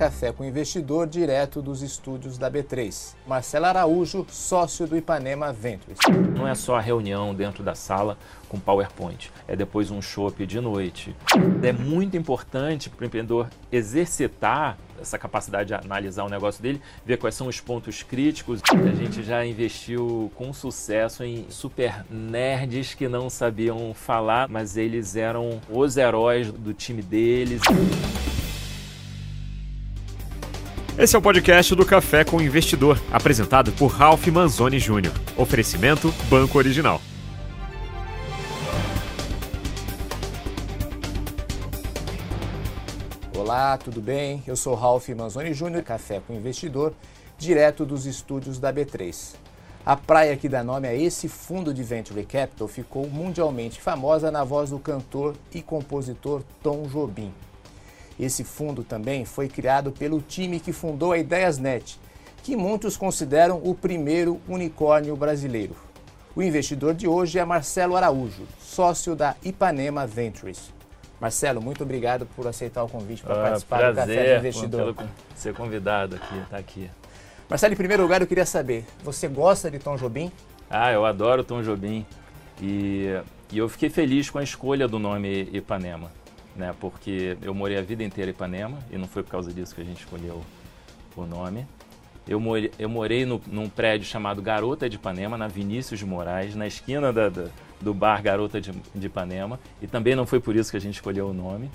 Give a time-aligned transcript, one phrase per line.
[0.00, 3.14] Café com Investidor, direto dos estúdios da B3.
[3.26, 5.98] Marcelo Araújo, sócio do Ipanema Ventures.
[6.34, 8.16] Não é só a reunião dentro da sala
[8.48, 11.14] com PowerPoint, é depois um show de noite.
[11.62, 17.18] É muito importante para o empreendedor exercitar essa capacidade de analisar o negócio dele, ver
[17.18, 18.62] quais são os pontos críticos.
[18.72, 25.14] A gente já investiu com sucesso em super nerds que não sabiam falar, mas eles
[25.14, 27.60] eram os heróis do time deles.
[31.00, 35.10] Esse é o podcast do Café com o Investidor, apresentado por Ralph Manzoni Jr.
[35.34, 37.00] Oferecimento Banco Original.
[43.34, 44.42] Olá, tudo bem?
[44.46, 46.92] Eu sou Ralph Manzoni Jr., Café com Investidor,
[47.38, 49.36] direto dos estúdios da B3.
[49.86, 54.44] A praia que dá nome a esse fundo de Venture Capital ficou mundialmente famosa na
[54.44, 57.32] voz do cantor e compositor Tom Jobim.
[58.20, 61.98] Esse fundo também foi criado pelo time que fundou a Ideiasnet,
[62.42, 65.74] que muitos consideram o primeiro unicórnio brasileiro.
[66.36, 70.70] O investidor de hoje é Marcelo Araújo, sócio da Ipanema Ventures.
[71.18, 74.94] Marcelo, muito obrigado por aceitar o convite para ah, participar prazer, do Café do Investidor.
[74.94, 76.90] Pelo ser convidado aqui, estar tá aqui.
[77.48, 80.30] Marcelo, em primeiro lugar, eu queria saber, você gosta de Tom Jobim?
[80.68, 82.06] Ah, eu adoro Tom Jobim.
[82.60, 83.18] E,
[83.50, 86.19] e eu fiquei feliz com a escolha do nome Ipanema
[86.60, 86.74] né?
[86.78, 89.80] Porque eu morei a vida inteira em Ipanema e não foi por causa disso que
[89.80, 90.42] a gente escolheu
[91.16, 91.66] o nome.
[92.28, 96.54] Eu morei, eu morei no, num prédio chamado Garota de Ipanema, na Vinícius de Moraes,
[96.54, 97.48] na esquina da, da,
[97.80, 100.94] do bar Garota de, de, Ipanema, e também não foi por isso que a gente
[100.94, 101.70] escolheu o nome.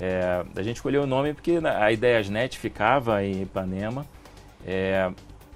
[0.00, 4.06] É, a gente escolheu o nome porque a Ideiasnet ficava em Ipanema.
[4.64, 5.10] É,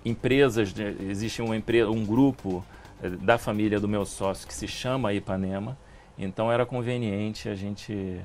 [0.05, 0.75] empresas,
[1.09, 2.65] existe um, um grupo
[3.03, 5.79] é, da família do meu sócio que se chama Ipanema,
[6.19, 8.21] então era conveniente a gente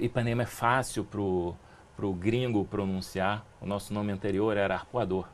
[0.00, 3.44] Ipanema é fácil para o gringo pronunciar.
[3.60, 5.26] O nosso nome anterior era Arpoador.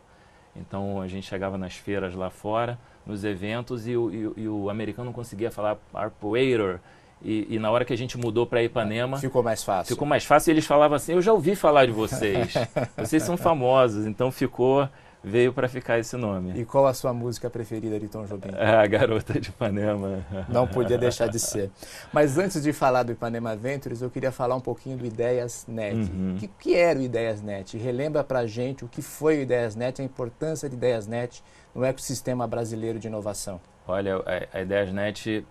[0.56, 4.70] Então a gente chegava nas feiras lá fora, nos eventos, e o, e, e o
[4.70, 6.78] americano não conseguia falar Arpoator.
[7.22, 9.16] E, e, na hora que a gente mudou para Ipanema.
[9.16, 9.94] Ficou mais fácil.
[9.94, 12.52] Ficou mais fácil e eles falavam assim: Eu já ouvi falar de vocês.
[12.98, 14.06] vocês são famosos.
[14.06, 14.86] Então ficou
[15.24, 16.52] veio para ficar esse nome.
[16.60, 18.50] E qual a sua música preferida de Tom Jobim?
[18.54, 20.24] É, a Garota de Ipanema.
[20.48, 21.70] Não podia deixar de ser.
[22.12, 25.96] Mas antes de falar do Ipanema Ventures, eu queria falar um pouquinho do Ideias Net.
[25.96, 26.34] Uhum.
[26.34, 27.78] O que, que era o Ideias Net?
[27.78, 31.42] Relembra para a gente o que foi o Ideias Net, a importância de Ideias Net
[31.74, 33.60] no ecossistema brasileiro de inovação.
[33.88, 35.44] Olha, a, a Ideias Net,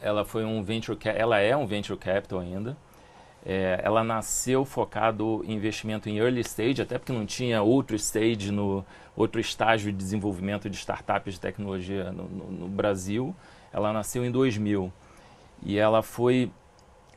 [0.00, 2.76] ela foi um venture, ela é um venture capital ainda.
[3.44, 8.52] É, ela nasceu focado em investimento em early stage, até porque não tinha outro stage
[8.52, 8.84] no
[9.16, 13.34] outro estágio de desenvolvimento de startups de tecnologia no, no, no Brasil.
[13.72, 14.92] Ela nasceu em 2000
[15.64, 16.50] e ela foi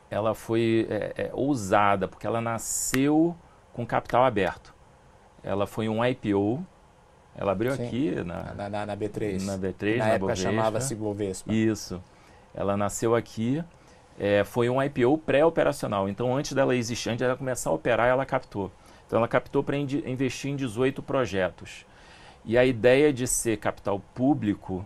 [0.09, 3.35] ela foi é, é, ousada porque ela nasceu
[3.73, 4.73] com capital aberto.
[5.43, 6.65] Ela foi um IPO.
[7.35, 9.43] Ela abriu Sim, aqui na, na, na, na, B3.
[9.43, 11.53] Na B3, na, na época chamava-se Bovespa.
[11.53, 12.01] Isso.
[12.53, 13.61] Ela nasceu aqui
[14.19, 16.07] é, foi um IPO pré-operacional.
[16.07, 18.71] Então, antes dela existir, antes dela começar a operar, ela captou.
[19.05, 21.85] Então, ela captou para investir em 18 projetos.
[22.43, 24.85] E a ideia de ser capital público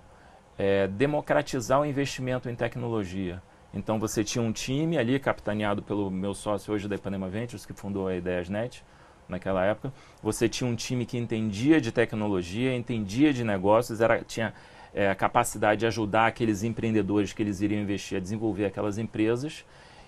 [0.58, 3.42] é democratizar o investimento em tecnologia.
[3.74, 7.74] Então, você tinha um time ali, capitaneado pelo meu sócio hoje da Ipanema Ventures, que
[7.74, 8.84] fundou a Ideiasnet
[9.28, 9.94] naquela época.
[10.24, 14.54] Você tinha um time que entendia de tecnologia, entendia de negócios, era, tinha
[14.94, 19.66] é, a capacidade de ajudar aqueles empreendedores que eles iriam investir a desenvolver aquelas empresas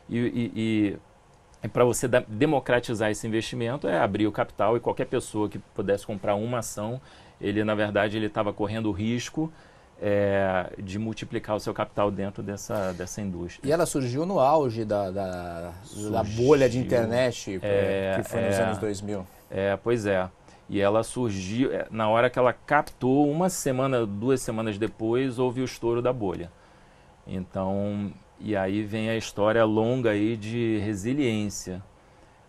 [0.09, 0.97] e, e, e,
[1.64, 5.59] e para você da, democratizar esse investimento é abrir o capital e qualquer pessoa que
[5.59, 7.00] pudesse comprar uma ação,
[7.40, 9.52] ele na verdade ele estava correndo o risco
[10.02, 13.70] é, de multiplicar o seu capital dentro dessa, dessa indústria.
[13.70, 15.74] E ela surgiu no auge da, da,
[16.12, 19.28] da bolha de internet, é, que foi nos é, anos 2000.
[19.52, 20.28] É, pois é.
[20.72, 25.59] E ela surgiu, é, na hora que ela captou, uma semana, duas semanas depois, houve
[25.59, 26.50] o estouro da bolha.
[27.28, 31.84] Então, e aí vem a história longa aí de resiliência.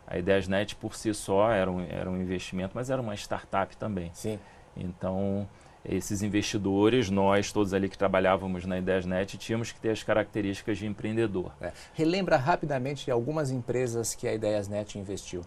[0.07, 4.13] A Ideiasnet por si só era um, era um investimento, mas era uma startup também.
[4.15, 4.39] Sim.
[4.77, 5.49] Então,
[5.85, 10.87] esses investidores, nós todos ali que trabalhávamos na Ideiasnet, tínhamos que ter as características de
[10.87, 11.51] empreendedor.
[11.61, 11.73] É.
[11.93, 15.41] Relembra rapidamente algumas empresas que a Ideiasnet investiu.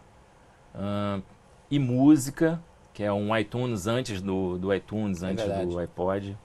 [0.76, 1.24] Uh,
[1.70, 2.62] e música,
[2.94, 5.70] que é um iTunes antes do, do iTunes, é antes verdade.
[5.70, 6.38] do iPod.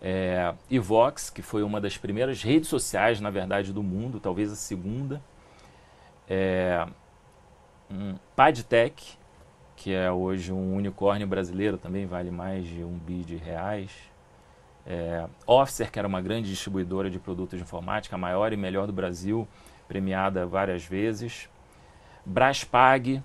[0.00, 4.52] É, e Vox, que foi uma das primeiras redes sociais, na verdade, do mundo, talvez
[4.52, 5.20] a segunda.
[6.28, 6.86] É,
[7.90, 9.18] um Padtech,
[9.74, 13.90] que é hoje um unicórnio brasileiro, também vale mais de um bi de reais.
[14.86, 18.86] É, Officer, que era uma grande distribuidora de produtos de informática, a maior e melhor
[18.86, 19.46] do Brasil,
[19.86, 21.48] premiada várias vezes.
[22.24, 23.22] Braspag,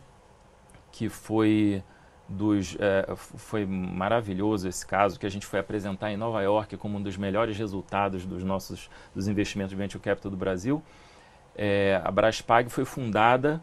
[0.93, 1.83] que foi
[2.29, 6.97] dos é, foi maravilhoso esse caso que a gente foi apresentar em Nova York como
[6.97, 10.81] um dos melhores resultados dos nossos dos investimentos de venture capital do Brasil.
[11.55, 13.61] É, a Braspag foi fundada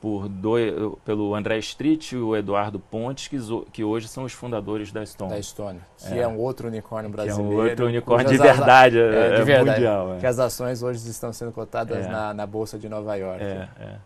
[0.00, 0.72] por dois,
[1.04, 3.36] pelo André Street e o Eduardo Pontes, que,
[3.70, 5.30] que, hoje são os fundadores da Stone.
[5.30, 7.52] Da Stone, que é, é um outro unicórnio brasileiro.
[7.52, 10.16] É um outro unicórnio de verdade, é, é, de verdade, mundial.
[10.18, 13.44] Que as ações hoje estão sendo cotadas na, na, Bolsa de Nova York.
[13.44, 13.96] É, é.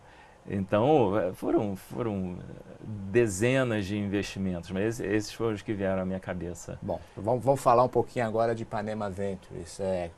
[0.48, 2.36] Então, é, foram, foram
[3.10, 6.78] dezenas de investimentos, mas esses foram os que vieram à minha cabeça.
[6.82, 9.80] Bom, vamos, vamos falar um pouquinho agora de Ipanema Ventures.
[9.80, 10.10] É,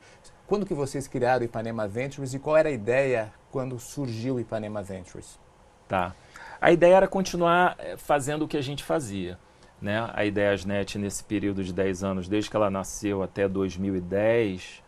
[0.46, 4.82] quando que vocês criaram Ipanema Ventures e qual era a ideia quando surgiu o Ipanema
[4.82, 5.38] Ventures?
[5.87, 6.14] Tá.
[6.61, 9.38] A ideia era continuar eh, fazendo o que a gente fazia.
[9.81, 10.11] Né?
[10.12, 14.82] A Ideiasnet, nesse período de 10 anos, desde que ela nasceu até 2010,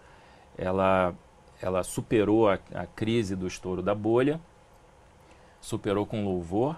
[0.57, 1.15] ela,
[1.63, 4.41] ela superou a, a crise do estouro da bolha
[5.61, 6.77] superou com louvor.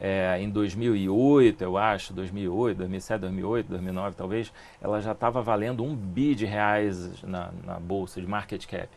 [0.00, 4.52] É, em 2008, eu acho, 2008, 2007, 2008, 2009 talvez,
[4.82, 8.88] ela já estava valendo um bi de reais na, na, bolsa de market cap.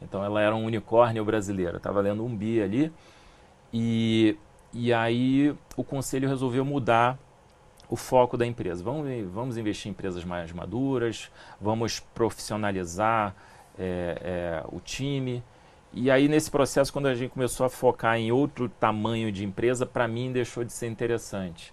[0.00, 2.92] Então ela era um unicórnio brasileiro, estava valendo um bi ali.
[3.72, 4.36] E,
[4.72, 7.18] e aí o conselho resolveu mudar
[7.88, 8.82] o foco da empresa.
[8.82, 11.30] Vamos, vamos investir em empresas mais maduras,
[11.60, 13.34] vamos profissionalizar
[13.78, 15.42] é, é, o time.
[15.98, 19.86] E aí, nesse processo, quando a gente começou a focar em outro tamanho de empresa,
[19.86, 21.72] para mim deixou de ser interessante.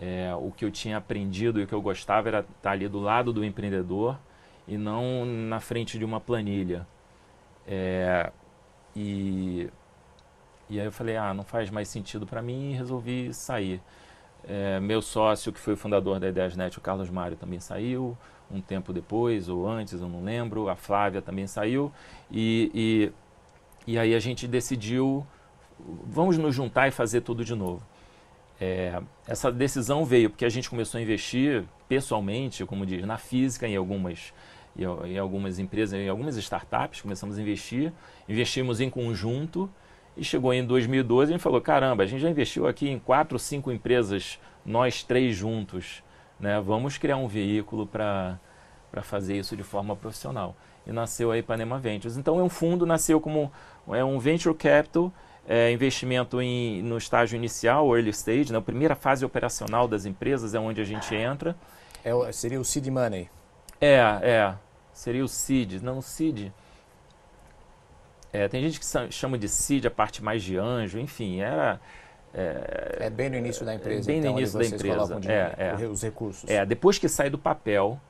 [0.00, 2.88] É, o que eu tinha aprendido e o que eu gostava era estar tá ali
[2.88, 4.18] do lado do empreendedor
[4.66, 6.84] e não na frente de uma planilha.
[7.64, 8.32] É,
[8.96, 9.70] e,
[10.68, 13.80] e aí eu falei, ah, não faz mais sentido para mim e resolvi sair.
[14.48, 18.18] É, meu sócio, que foi o fundador da Ideasnet, o Carlos Mário, também saiu
[18.50, 20.68] um tempo depois ou antes, eu não lembro.
[20.68, 21.92] A Flávia também saiu.
[22.30, 23.12] E, e
[23.86, 25.26] e aí a gente decidiu,
[26.06, 27.82] vamos nos juntar e fazer tudo de novo.
[28.60, 33.66] É, essa decisão veio porque a gente começou a investir pessoalmente, como diz, na física,
[33.66, 34.32] em algumas,
[34.76, 37.92] em algumas empresas, em algumas startups, começamos a investir,
[38.28, 39.70] investimos em conjunto
[40.16, 42.98] e chegou em 2012 e a gente falou, caramba, a gente já investiu aqui em
[42.98, 46.02] quatro, cinco empresas, nós três juntos,
[46.38, 46.60] né?
[46.60, 48.38] vamos criar um veículo para
[49.02, 50.56] fazer isso de forma profissional.
[50.86, 52.18] E nasceu a Ipanema Ventures.
[52.18, 53.50] Então, é um fundo, nasceu como
[53.88, 55.12] é um venture capital,
[55.46, 58.64] é, investimento em, no estágio inicial, early stage, na né?
[58.64, 61.56] primeira fase operacional das empresas é onde a gente entra.
[62.04, 63.28] É, seria o seed money?
[63.80, 64.54] É, é.
[64.92, 65.82] Seria o seed.
[65.82, 66.52] Não, o seed...
[68.32, 71.80] É, tem gente que chama de seed a parte mais de anjo, enfim, era...
[72.36, 75.86] É, é bem no início da empresa, bem então, no início da empresa, é, é.
[75.86, 76.50] os recursos.
[76.50, 78.00] É, depois que sai do papel,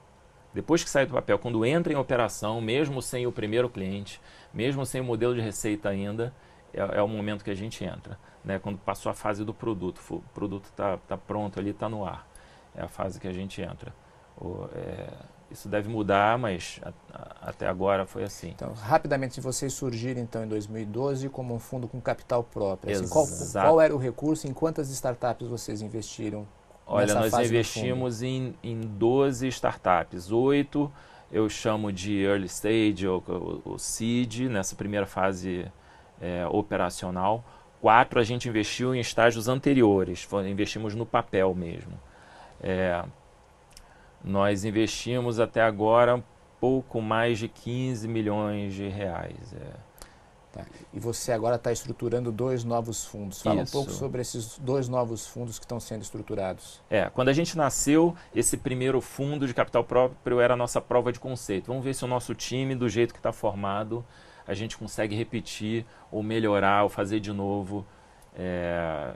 [0.55, 4.21] depois que sai do papel, quando entra em operação, mesmo sem o primeiro cliente,
[4.53, 6.33] mesmo sem o modelo de receita ainda,
[6.73, 8.17] é, é o momento que a gente entra.
[8.45, 8.59] Né?
[8.61, 12.27] Quando passou a fase do produto, o produto está tá pronto ali, está no ar.
[12.75, 13.93] É a fase que a gente entra.
[14.37, 15.09] O, é,
[15.51, 18.51] isso deve mudar, mas a, a, até agora foi assim.
[18.51, 22.95] Então, rapidamente, vocês surgiram então em 2012 como um fundo com capital próprio.
[22.95, 24.47] Assim, qual, qual, era o recurso?
[24.47, 26.47] Em quantas startups vocês investiram?
[26.87, 30.93] Olha, nós investimos em, em 12 startups, oito
[31.33, 33.23] eu chamo de early stage ou,
[33.65, 35.67] ou, seed, nessa primeira fase
[36.21, 37.45] é, operacional.
[37.81, 41.99] Quatro a gente investiu em estágios anteriores, investimos no papel mesmo.
[42.63, 43.05] É,
[44.23, 46.23] nós investimos até agora
[46.61, 49.53] pouco mais de 15 milhões de reais.
[49.55, 49.94] É.
[50.55, 50.65] Tá.
[50.93, 53.43] E você agora está estruturando dois novos fundos.
[53.43, 53.77] Fala Isso.
[53.77, 56.81] um pouco sobre esses dois novos fundos que estão sendo estruturados.
[56.89, 61.13] É, quando a gente nasceu, esse primeiro fundo de capital próprio era a nossa prova
[61.13, 61.67] de conceito.
[61.67, 64.05] Vamos ver se o nosso time, do jeito que está formado,
[64.47, 67.85] a gente consegue repetir ou melhorar ou fazer de novo,
[68.37, 69.13] é,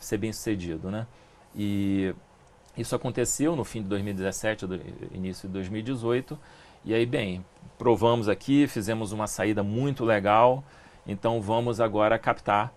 [0.00, 1.06] ser bem sucedido, né?
[1.54, 2.14] E
[2.74, 4.64] isso aconteceu no fim de 2017,
[5.12, 6.38] início de 2018.
[6.84, 7.42] E aí, bem,
[7.78, 10.62] provamos aqui, fizemos uma saída muito legal,
[11.06, 12.72] então vamos agora captar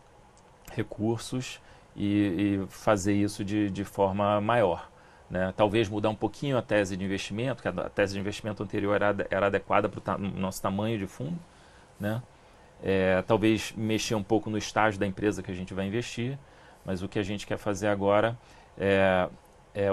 [0.71, 1.59] recursos
[1.93, 4.89] e, e fazer isso de, de forma maior.
[5.29, 5.53] Né?
[5.57, 9.27] Talvez mudar um pouquinho a tese de investimento, que a tese de investimento anterior era,
[9.29, 11.37] era adequada para o ta nosso tamanho de fundo.
[11.99, 12.21] Né?
[12.81, 16.37] É, talvez mexer um pouco no estágio da empresa que a gente vai investir,
[16.85, 18.37] mas o que a gente quer fazer agora
[18.77, 19.27] é,
[19.75, 19.89] é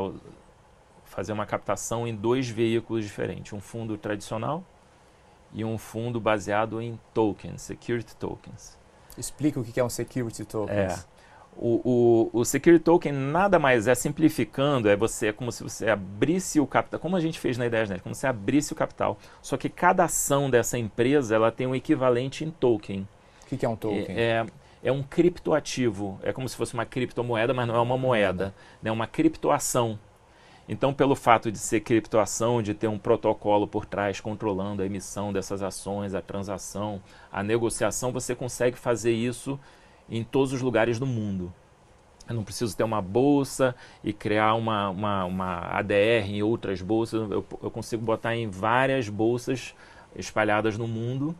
[1.14, 3.52] fazer uma captação em dois veículos diferentes.
[3.52, 4.64] Um fundo tradicional,
[5.54, 8.76] e um fundo baseado em tokens, security tokens.
[9.16, 10.76] Explica o que é um security token.
[10.76, 10.98] É.
[11.56, 15.88] O, o, o security token nada mais é simplificando, é você é como se você
[15.88, 17.98] abrisse o capital, como a gente fez na ideia, né?
[18.00, 19.16] como se abrisse o capital.
[19.40, 23.06] Só que cada ação dessa empresa ela tem um equivalente em token.
[23.44, 24.06] O que, que é um token?
[24.08, 24.44] É,
[24.82, 26.18] é um criptoativo.
[26.24, 28.52] É como se fosse uma criptomoeda, mas não é uma moeda,
[28.82, 28.90] né?
[28.90, 29.96] é uma criptoação.
[30.68, 35.32] Então, pelo fato de ser criptoação, de ter um protocolo por trás controlando a emissão
[35.32, 39.60] dessas ações, a transação, a negociação, você consegue fazer isso
[40.08, 41.52] em todos os lugares do mundo.
[42.26, 47.30] Eu não preciso ter uma bolsa e criar uma, uma, uma ADR em outras bolsas.
[47.30, 49.74] Eu, eu consigo botar em várias bolsas
[50.16, 51.34] espalhadas no mundo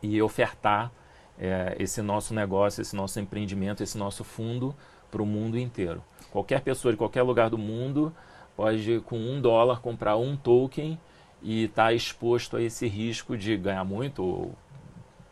[0.00, 0.92] e ofertar
[1.36, 4.72] é, esse nosso negócio, esse nosso empreendimento, esse nosso fundo
[5.10, 6.02] para o mundo inteiro.
[6.30, 8.14] Qualquer pessoa de qualquer lugar do mundo
[8.56, 10.98] pode, com um dólar, comprar um token
[11.42, 14.54] e estar tá exposto a esse risco de ganhar muito ou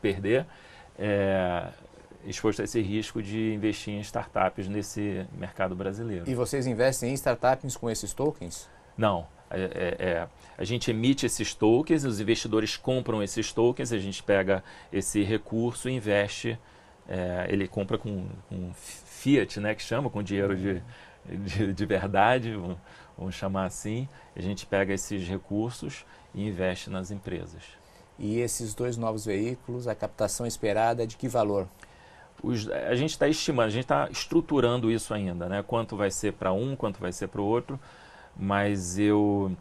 [0.00, 0.47] perder.
[0.99, 1.69] É,
[2.25, 6.29] exposto a esse risco de investir em startups nesse mercado brasileiro.
[6.29, 8.69] E vocês investem em startups com esses tokens?
[8.97, 9.26] Não.
[9.50, 14.23] É, é, é, a gente emite esses tokens, os investidores compram esses tokens, a gente
[14.23, 16.59] pega esse recurso e investe.
[17.07, 20.83] É, ele compra com, com, fiat, né, que chama, com dinheiro de,
[21.26, 22.57] de, de verdade,
[23.16, 24.09] vamos chamar assim.
[24.35, 26.04] A gente pega esses recursos
[26.35, 27.62] e investe nas empresas.
[28.19, 31.69] E esses dois novos veículos, a captação esperada é de que valor?
[32.42, 35.62] Os, a gente está estimando, a gente está estruturando isso ainda, né?
[35.62, 37.78] Quanto vai ser para um, quanto vai ser para o outro,
[38.37, 39.57] mas eu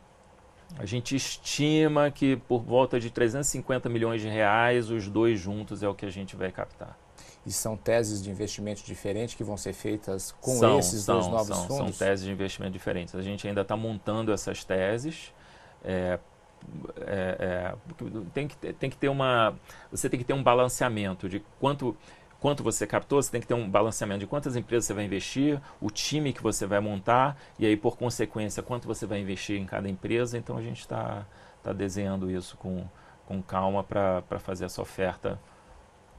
[0.77, 5.88] a gente estima que por volta de 350 milhões de reais os dois juntos é
[5.88, 6.98] o que a gente vai captar.
[7.45, 11.27] E são teses de investimento diferentes que vão ser feitas com são, esses são, dois
[11.27, 11.95] novos são, fundos?
[11.98, 13.15] São teses de investimento diferentes.
[13.15, 15.33] A gente ainda está montando essas teses.
[15.83, 16.19] É,
[17.00, 17.75] é, é,
[18.33, 19.55] tem, que, tem que ter uma.
[19.89, 21.98] Você tem que ter um balanceamento de quanto
[22.41, 25.62] quanto você captou, você tem que ter um balanceamento de quantas empresas você vai investir,
[25.79, 29.65] o time que você vai montar e aí, por consequência, quanto você vai investir em
[29.65, 30.39] cada empresa.
[30.39, 31.24] Então, a gente está
[31.62, 32.83] tá desenhando isso com,
[33.27, 35.39] com calma para fazer essa oferta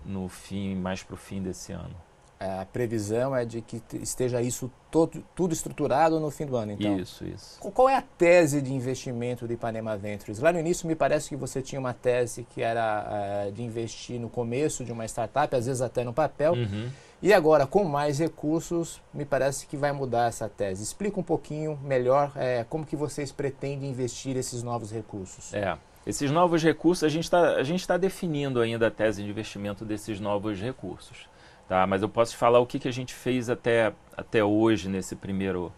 [0.04, 1.94] no fim, mais para o fim desse ano.
[2.42, 6.72] É, a previsão é de que esteja isso todo, tudo estruturado no fim do ano,
[6.72, 6.98] então.
[6.98, 7.60] Isso, isso.
[7.60, 10.40] Qual é a tese de investimento do Ipanema Ventures?
[10.40, 14.18] Lá no início me parece que você tinha uma tese que era uh, de investir
[14.18, 16.54] no começo de uma startup, às vezes até no papel.
[16.54, 16.90] Uhum.
[17.22, 20.82] E agora, com mais recursos, me parece que vai mudar essa tese.
[20.82, 25.54] Explica um pouquinho melhor é, como que vocês pretendem investir esses novos recursos.
[25.54, 30.18] É, esses novos recursos, a gente está tá definindo ainda a tese de investimento desses
[30.18, 31.28] novos recursos.
[31.68, 31.86] Tá?
[31.86, 35.14] Mas eu posso te falar o que, que a gente fez até, até hoje nesse
[35.14, 35.72] primeiro,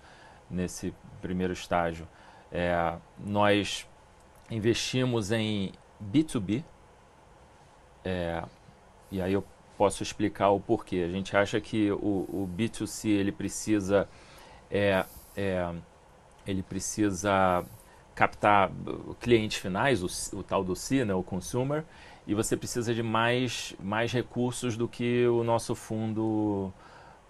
[0.50, 2.08] nesse primeiro estágio.
[2.50, 3.86] É, nós
[4.50, 6.64] investimos em B2B,
[8.04, 8.42] é,
[9.10, 9.44] e aí eu
[9.76, 11.04] posso explicar o porquê.
[11.06, 14.08] A gente acha que o, o B2C ele precisa,
[14.70, 15.04] é,
[15.36, 15.70] é,
[16.46, 17.64] ele precisa
[18.14, 18.70] captar
[19.20, 21.84] clientes finais, o, o tal do C, né, o consumer,
[22.26, 26.72] e você precisa de mais, mais recursos do que o nosso fundo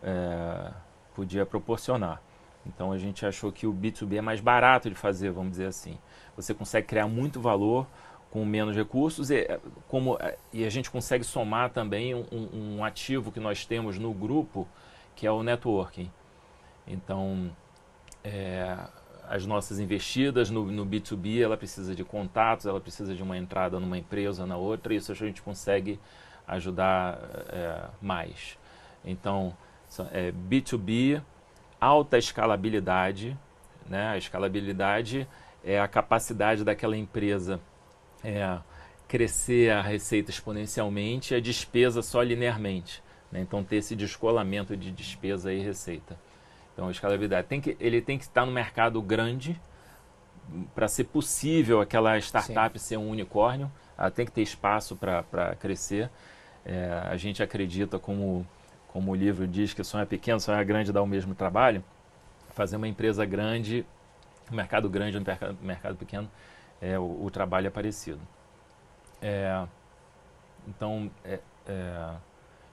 [0.03, 0.73] é,
[1.15, 2.21] podia proporcionar.
[2.67, 5.99] Então a gente achou que o B2B é mais barato de fazer, vamos dizer assim.
[6.37, 7.87] Você consegue criar muito valor
[8.31, 12.27] com menos recursos e, é, como, é, e a gente consegue somar também um,
[12.77, 14.67] um ativo que nós temos no grupo,
[15.15, 16.11] que é o networking.
[16.87, 17.51] Então,
[18.23, 18.77] é,
[19.29, 23.81] as nossas investidas no, no, B2B, ela precisa de contatos, ela precisa de uma entrada
[23.81, 25.99] numa empresa, na outra, e isso a gente consegue
[26.47, 28.59] ajudar é, mais.
[29.05, 29.57] Então,
[30.13, 31.23] é, B2B,
[31.81, 33.37] alta escalabilidade,
[33.89, 34.09] né?
[34.09, 35.27] a escalabilidade
[35.65, 37.61] é a capacidade daquela empresa
[38.23, 38.59] é,
[39.09, 43.03] crescer a receita exponencialmente e a despesa só linearmente.
[43.31, 43.41] Né?
[43.41, 46.19] Então, ter esse descolamento de despesa e receita.
[46.75, 47.47] Então, escalabilidade.
[47.47, 49.59] Tem que, ele tem que estar no mercado grande
[50.75, 52.85] para ser possível aquela startup Sim.
[52.85, 53.71] ser um unicórnio.
[53.97, 56.11] Ela tem que ter espaço para crescer.
[56.67, 58.47] É, a gente acredita, como,
[58.89, 61.83] como o livro diz, que sonho é pequeno, sonho é grande dá o mesmo trabalho.
[62.51, 63.87] Fazer uma empresa grande,
[64.51, 66.29] um mercado grande, um mercado, mercado pequeno,
[66.83, 68.21] é, o, o trabalho é parecido.
[69.23, 69.65] É,
[70.67, 71.39] então, é,
[71.69, 72.15] é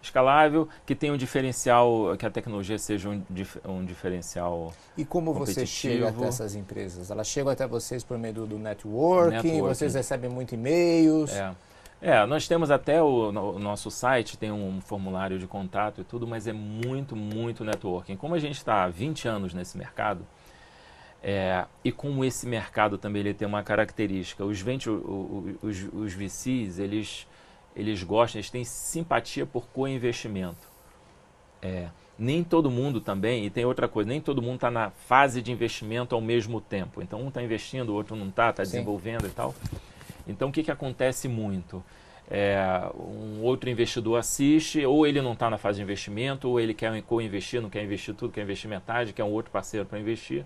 [0.01, 3.24] escalável, que tenha um diferencial, que a tecnologia seja um,
[3.65, 4.74] um diferencial.
[4.98, 7.12] E como você chega até essas empresas?
[7.12, 11.31] Elas chegam até vocês por meio do, do networking, networking, vocês recebem muito e-mails?
[11.31, 11.53] É.
[12.01, 16.48] É, nós temos até o, nosso site, tem um formulário de contato e tudo, mas
[16.48, 18.17] é muito, muito networking.
[18.17, 20.25] Como a gente está há 20 anos nesse mercado,
[21.22, 25.00] é, e como esse mercado também ele tem uma característica, os, venture,
[25.62, 27.27] os, os VCs, eles
[27.75, 30.70] eles gostam, eles têm simpatia por co-investimento.
[31.62, 35.42] É, nem todo mundo também, e tem outra coisa, nem todo mundo está na fase
[35.42, 37.01] de investimento ao mesmo tempo.
[37.01, 39.56] Então, um está investindo, o outro não está, está desenvolvendo e tal.
[40.28, 41.84] Então, o que, que acontece muito?
[42.32, 46.74] é, um outro investidor assiste, ou ele não está na fase de investimento, ou ele
[46.74, 50.46] quer co-investir, não quer investir tudo, quer investir metade, quer um outro parceiro para investir,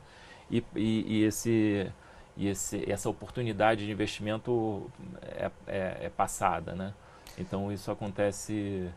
[0.50, 1.88] e, e, e, esse,
[2.36, 4.89] e esse, essa oportunidade de investimento
[5.22, 6.91] é, é, é passada, né?
[7.38, 8.89] Então isso acontece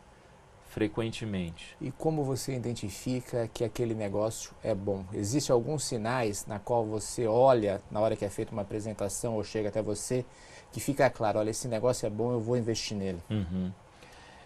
[0.68, 1.76] frequentemente.
[1.80, 5.04] E como você identifica que aquele negócio é bom?
[5.12, 9.42] Existem alguns sinais na qual você olha na hora que é feita uma apresentação ou
[9.42, 10.24] chega até você
[10.70, 13.18] que fica claro, olha, esse negócio é bom, eu vou investir nele.
[13.30, 13.72] Uhum.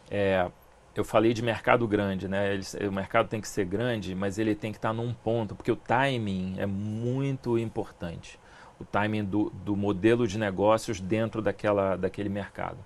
[0.09, 0.49] É,
[0.95, 2.55] eu falei de mercado grande, né?
[2.55, 5.73] Ele, o mercado tem que ser grande, mas ele tem que estar num ponto, porque
[5.73, 8.39] o timing é muito importante.
[8.79, 12.79] O timing do, do modelo de negócios dentro daquela, daquele mercado.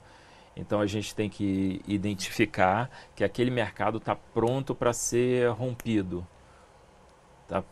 [0.57, 6.27] Então a gente tem que identificar que aquele mercado está pronto para ser rompido.
[7.43, 7.63] Está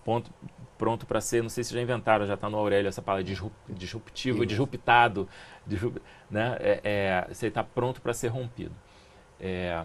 [0.76, 3.25] pronto para ser, não sei se já inventaram, já está no Aurélio essa palavra
[3.69, 5.29] disruptivo, disruptado,
[5.67, 6.00] disrupt,
[6.31, 6.57] né?
[6.61, 8.75] É, é, você está pronto para ser rompido.
[9.41, 9.85] É,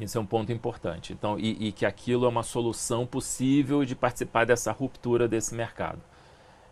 [0.00, 1.12] isso é um ponto importante.
[1.12, 6.02] Então, e, e, que aquilo é uma solução possível de participar dessa ruptura desse mercado.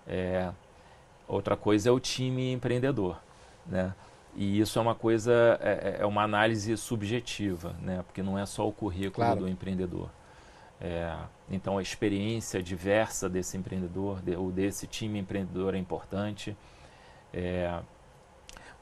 [0.06, 0.50] É,
[1.26, 3.18] outra coisa é o time empreendedor,
[3.66, 3.94] né?
[4.36, 8.02] E isso é uma coisa, é, é, é uma análise subjetiva, né?
[8.06, 9.40] porque não é só o currículo claro.
[9.40, 10.10] do empreendedor.
[10.80, 11.16] É,
[11.48, 16.56] então a experiência diversa desse empreendedor, de, ou desse time empreendedor é importante.
[17.32, 17.80] É,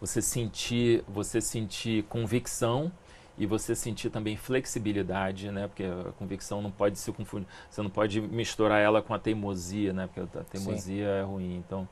[0.01, 2.91] você sentir, você sentir convicção
[3.39, 5.69] e você sentir também flexibilidade, né?
[5.69, 9.93] Porque a convicção não pode se confundir, você não pode misturar ela com a teimosia,
[9.93, 10.09] né?
[10.13, 11.21] Porque a teimosia Sim.
[11.21, 11.57] é ruim.
[11.57, 11.89] Então,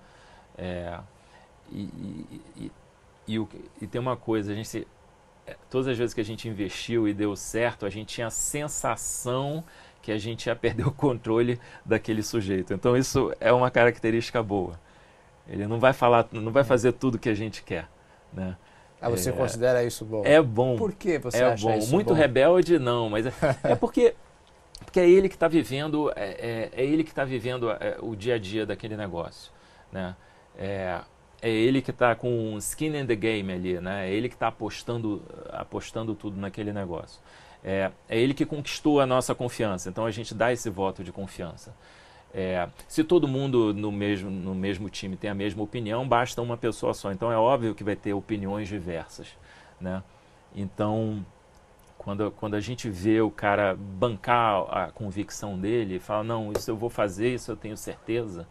[0.58, 0.98] é,
[1.70, 1.82] e,
[2.56, 2.72] e,
[3.26, 3.48] e o,
[3.80, 4.86] e tem uma coisa, a gente
[5.46, 8.30] é, todas as vezes que a gente investiu e deu certo, a gente tinha a
[8.30, 9.64] sensação
[10.02, 12.72] que a gente ia perder o controle daquele sujeito.
[12.72, 14.78] Então isso é uma característica boa.
[15.48, 17.88] Ele não vai falar, não vai fazer tudo que a gente quer,
[18.32, 18.56] né?
[19.00, 20.22] Ah, você é, considera isso bom?
[20.24, 20.76] É bom.
[20.76, 21.76] Por que você é acha bom.
[21.76, 22.14] isso Muito bom?
[22.14, 23.32] rebelde não, mas é,
[23.64, 24.14] é porque
[24.84, 28.14] porque é ele que está vivendo é, é, é, ele que está vivendo é, o
[28.14, 29.50] dia a dia daquele negócio,
[29.90, 30.14] né?
[30.56, 31.00] É,
[31.42, 34.08] é ele que está com skin in the game ali, né?
[34.08, 37.20] É ele que está apostando, apostando tudo naquele negócio.
[37.62, 41.12] É, é ele que conquistou a nossa confiança, então a gente dá esse voto de
[41.12, 41.74] confiança.
[42.32, 46.56] É, se todo mundo no mesmo, no mesmo time tem a mesma opinião, basta uma
[46.56, 47.10] pessoa só.
[47.12, 49.28] Então é óbvio que vai ter opiniões diversas,
[49.80, 50.02] né?
[50.54, 51.24] Então,
[51.98, 56.76] quando, quando a gente vê o cara bancar a convicção dele, fala, não, isso eu
[56.76, 58.46] vou fazer, isso eu tenho certeza,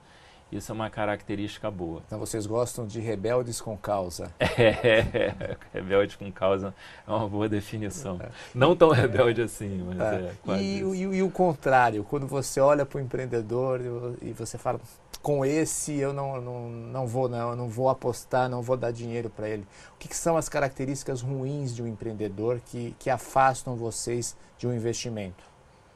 [0.52, 2.02] isso é uma característica boa.
[2.06, 4.32] Então vocês gostam de rebeldes com causa?
[4.60, 6.74] É, rebelde com causa
[7.08, 8.20] é uma boa definição.
[8.22, 8.30] É.
[8.54, 12.60] Não tão rebelde assim, mas é, é quase e, e, e, o contrário, quando você
[12.60, 13.80] olha para o empreendedor
[14.22, 14.80] e você fala,
[15.22, 19.30] com esse eu não, não, não vou não, não vou apostar, não vou dar dinheiro
[19.30, 19.66] para ele.
[19.96, 24.68] O que, que, são as características ruins de um empreendedor que, que afastam vocês de
[24.68, 25.44] um investimento?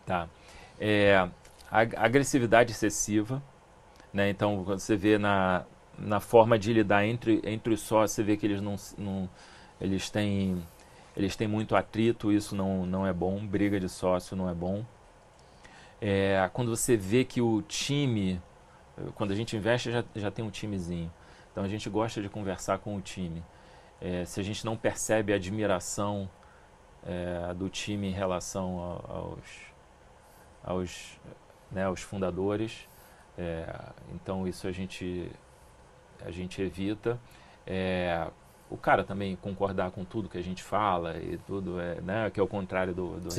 [0.05, 0.27] Tá.
[0.79, 1.27] É,
[1.71, 3.41] a agressividade excessiva,
[4.13, 4.29] né?
[4.29, 5.65] Então, você vê na,
[5.97, 9.29] na forma de lidar entre, entre os sócios, você vê que eles não, não
[9.81, 10.63] eles têm
[11.15, 14.83] eles têm muito atrito, isso não, não é bom, briga de sócio não é bom.
[16.01, 18.41] É, quando você vê que o time,
[19.15, 21.11] quando a gente investe, já, já tem um timezinho.
[21.51, 23.43] Então a gente gosta de conversar com o time.
[24.01, 26.27] É, se a gente não percebe a admiração
[27.05, 29.39] é, do time em relação aos,
[30.63, 31.19] aos,
[31.71, 32.89] né, aos fundadores,
[33.37, 33.73] é,
[34.13, 35.31] então isso a gente,
[36.25, 37.19] a gente evita.
[37.65, 38.27] É,
[38.69, 42.39] o cara também concordar com tudo que a gente fala e tudo, é, né, que
[42.39, 43.29] é o contrário do, do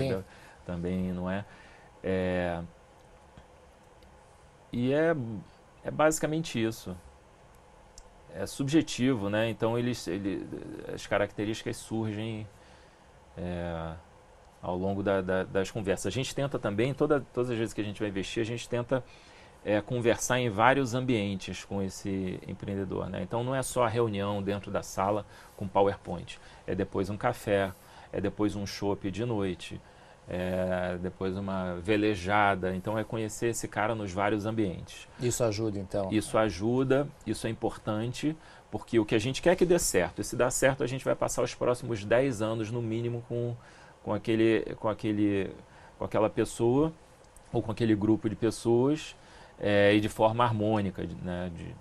[0.65, 1.45] também não é.
[2.03, 2.61] é.
[4.73, 5.15] E é,
[5.85, 6.97] é basicamente isso.
[8.35, 9.49] É subjetivo, né?
[9.49, 10.45] Então eles, ele,
[10.93, 12.49] as características surgem
[13.37, 13.95] é,
[14.61, 16.07] ao longo da, da, das conversas.
[16.07, 18.69] A gente tenta também, toda, todas as vezes que a gente vai investir, a gente
[18.69, 19.05] tenta
[19.65, 23.09] é, conversar em vários ambientes com esse empreendedor.
[23.09, 23.23] Né?
[23.23, 25.25] Então não é só a reunião dentro da sala
[25.57, 27.73] com PowerPoint, é depois um café,
[28.13, 29.81] é depois um chopp de noite,
[30.29, 32.75] é depois uma velejada.
[32.77, 35.09] Então é conhecer esse cara nos vários ambientes.
[35.19, 36.09] Isso ajuda então?
[36.13, 38.37] Isso ajuda, isso é importante,
[38.71, 40.21] porque o que a gente quer é que dê certo.
[40.21, 43.57] E se dá certo, a gente vai passar os próximos 10 anos no mínimo com,
[44.03, 45.51] com, aquele, com, aquele,
[45.99, 46.93] com aquela pessoa
[47.53, 49.17] ou com aquele grupo de pessoas
[49.59, 51.07] é, e de forma harmônica.
[51.23, 51.75] Né, de...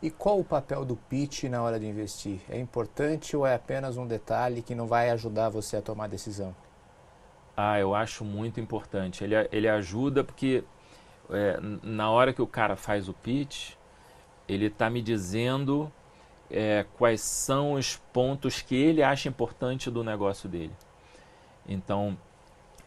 [0.00, 2.40] E qual o papel do pitch na hora de investir?
[2.48, 6.54] É importante ou é apenas um detalhe que não vai ajudar você a tomar decisão?
[7.56, 9.24] Ah, eu acho muito importante.
[9.24, 10.62] Ele, ele ajuda porque
[11.30, 13.72] é, na hora que o cara faz o pitch,
[14.48, 15.92] ele está me dizendo
[16.50, 20.72] é, quais são os pontos que ele acha importante do negócio dele.
[21.66, 22.16] Então,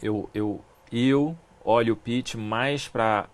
[0.02, 3.28] eu, eu, eu olho o pitch mais para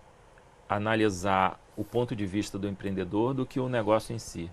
[0.68, 4.50] analisar o ponto de vista do empreendedor do que o negócio em si.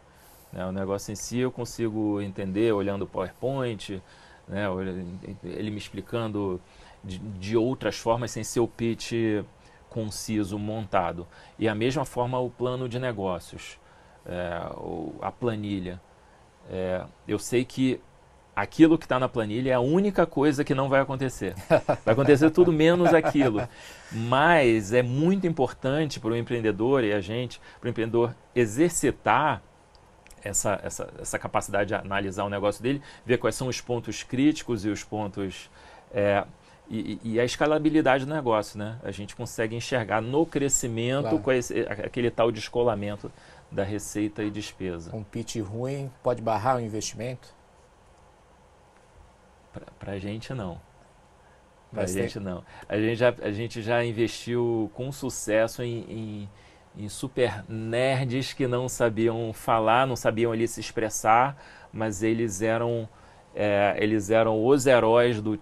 [0.51, 0.65] Né?
[0.65, 4.01] O negócio em si eu consigo entender olhando o PowerPoint,
[4.47, 4.65] né?
[5.43, 6.61] ele me explicando
[7.03, 9.13] de, de outras formas sem ser o pitch
[9.89, 11.25] conciso, montado.
[11.57, 13.79] E a mesma forma o plano de negócios,
[14.25, 14.61] é,
[15.21, 16.01] a planilha.
[16.69, 18.01] É, eu sei que
[18.55, 21.53] aquilo que está na planilha é a única coisa que não vai acontecer.
[22.05, 23.67] Vai acontecer tudo menos aquilo.
[24.11, 29.61] Mas é muito importante para o empreendedor e a gente, para o empreendedor exercitar
[30.43, 34.85] essa, essa, essa capacidade de analisar o negócio dele, ver quais são os pontos críticos
[34.85, 35.69] e os pontos.
[36.13, 36.45] É,
[36.87, 38.99] e, e, a escalabilidade do negócio, né?
[39.03, 41.51] A gente consegue enxergar no crescimento claro.
[41.53, 43.31] esse, aquele tal descolamento
[43.71, 45.09] da receita e despesa.
[45.15, 47.54] Um pitch ruim pode barrar o investimento?
[49.99, 50.79] Para a gente não.
[51.91, 52.63] Para a gente não.
[52.89, 56.49] A gente, já, a gente já investiu com sucesso em, em,
[56.97, 61.57] em, super nerds que não sabiam falar, não sabiam ali se expressar,
[61.93, 63.07] mas eles eram,
[63.55, 65.57] é, eles eram os heróis do,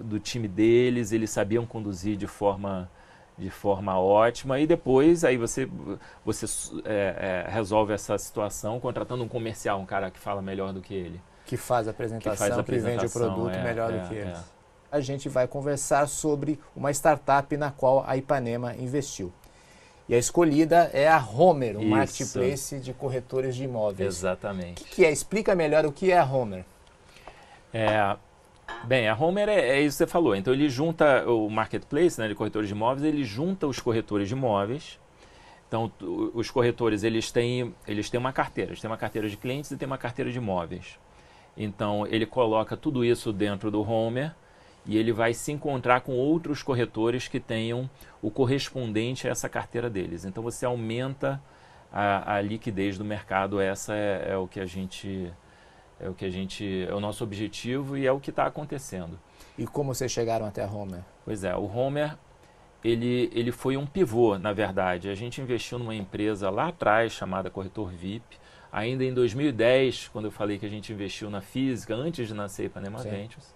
[0.00, 2.88] do time deles, eles sabiam conduzir de forma
[3.36, 5.68] de forma ótima e depois aí você
[6.24, 6.44] você
[6.84, 10.92] é, é, resolve essa situação contratando um comercial um cara que fala melhor do que
[10.92, 13.90] ele que faz a apresentação, que, faz a apresentação, que vende o produto é, melhor
[13.90, 14.38] é, do que eles.
[14.38, 14.42] É.
[14.92, 19.32] A gente vai conversar sobre uma startup na qual a Ipanema investiu.
[20.06, 21.90] E a escolhida é a Homer, um Isso.
[21.90, 24.16] marketplace de corretores de imóveis.
[24.16, 24.82] Exatamente.
[24.82, 25.10] O que, que, é?
[25.10, 26.64] Explica melhor o que é a Homer.
[27.72, 28.16] É,
[28.84, 30.36] bem, a Homer é, é, isso que você falou.
[30.36, 34.34] Então ele junta o marketplace né, de corretores de imóveis, ele junta os corretores de
[34.34, 34.98] imóveis.
[35.66, 35.90] Então
[36.34, 39.76] os corretores eles têm, eles têm uma carteira, eles têm uma carteira de clientes e
[39.76, 40.98] têm uma carteira de imóveis.
[41.58, 44.32] Então ele coloca tudo isso dentro do Homer
[44.86, 47.90] e ele vai se encontrar com outros corretores que tenham
[48.22, 50.24] o correspondente a essa carteira deles.
[50.24, 51.42] Então você aumenta
[51.92, 53.60] a, a liquidez do mercado.
[53.60, 55.32] Essa é, é, o que a gente
[56.00, 59.18] é o que a gente é o nosso objetivo e é o que está acontecendo.
[59.58, 61.02] E como vocês chegaram até a Homer?
[61.24, 62.16] Pois é, o Homer
[62.84, 65.08] ele, ele foi um pivô, na verdade.
[65.08, 68.38] A gente investiu numa empresa lá atrás chamada Corretor VIP
[68.72, 72.66] ainda em 2010, quando eu falei que a gente investiu na física, antes de nascer
[72.66, 73.10] Ipanema Sim.
[73.10, 73.54] Ventures,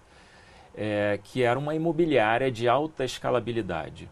[0.75, 4.09] é, que era uma imobiliária de alta escalabilidade.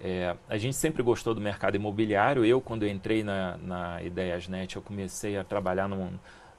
[0.00, 2.44] É, a gente sempre gostou do mercado imobiliário.
[2.44, 6.12] Eu, quando eu entrei na, na Ideiasnet, eu comecei a trabalhar num,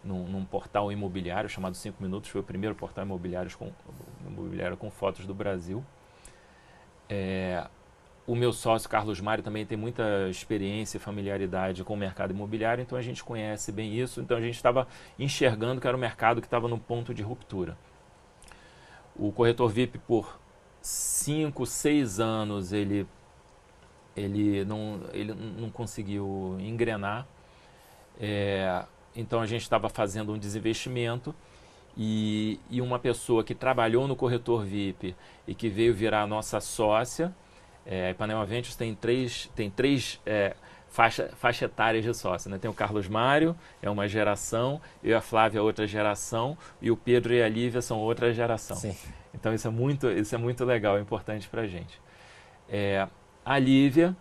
[0.03, 2.29] num, num, portal imobiliário chamado 5 Minutos.
[2.29, 3.71] Foi o primeiro portal imobiliário com,
[4.25, 5.85] imobiliário com fotos do Brasil.
[7.07, 7.65] É,
[8.27, 12.81] o meu sócio, Carlos Mário, também tem muita experiência e familiaridade com o mercado imobiliário,
[12.81, 14.19] então a gente conhece bem isso.
[14.19, 14.85] Então a gente estava
[15.17, 17.77] enxergando que era um mercado que estava no ponto de ruptura.
[19.15, 20.37] O corretor VIP, por
[20.81, 23.07] 5, 6 anos, ele,
[24.13, 27.25] ele, não, ele não conseguiu engrenar.
[28.19, 28.83] É,
[29.15, 31.33] então a gente estava fazendo um desinvestimento.
[31.99, 35.15] E, e uma pessoa que trabalhou no corretor VIP
[35.47, 37.33] e que veio virar nossa sócia,
[37.89, 40.55] é, a Ipanema Ventures tem três, tem três é,
[40.89, 42.51] faixa, faixa etárias de sócio.
[42.51, 42.57] Né?
[42.57, 46.97] Tem o Carlos Mário, é uma geração, eu e a Flávia, outra geração, e o
[46.97, 48.75] Pedro e a Lívia são outra geração.
[48.75, 48.95] Sim.
[49.33, 52.01] Então isso é muito, isso é muito legal, é importante para a gente.
[52.67, 53.07] É,
[53.45, 54.15] a Lívia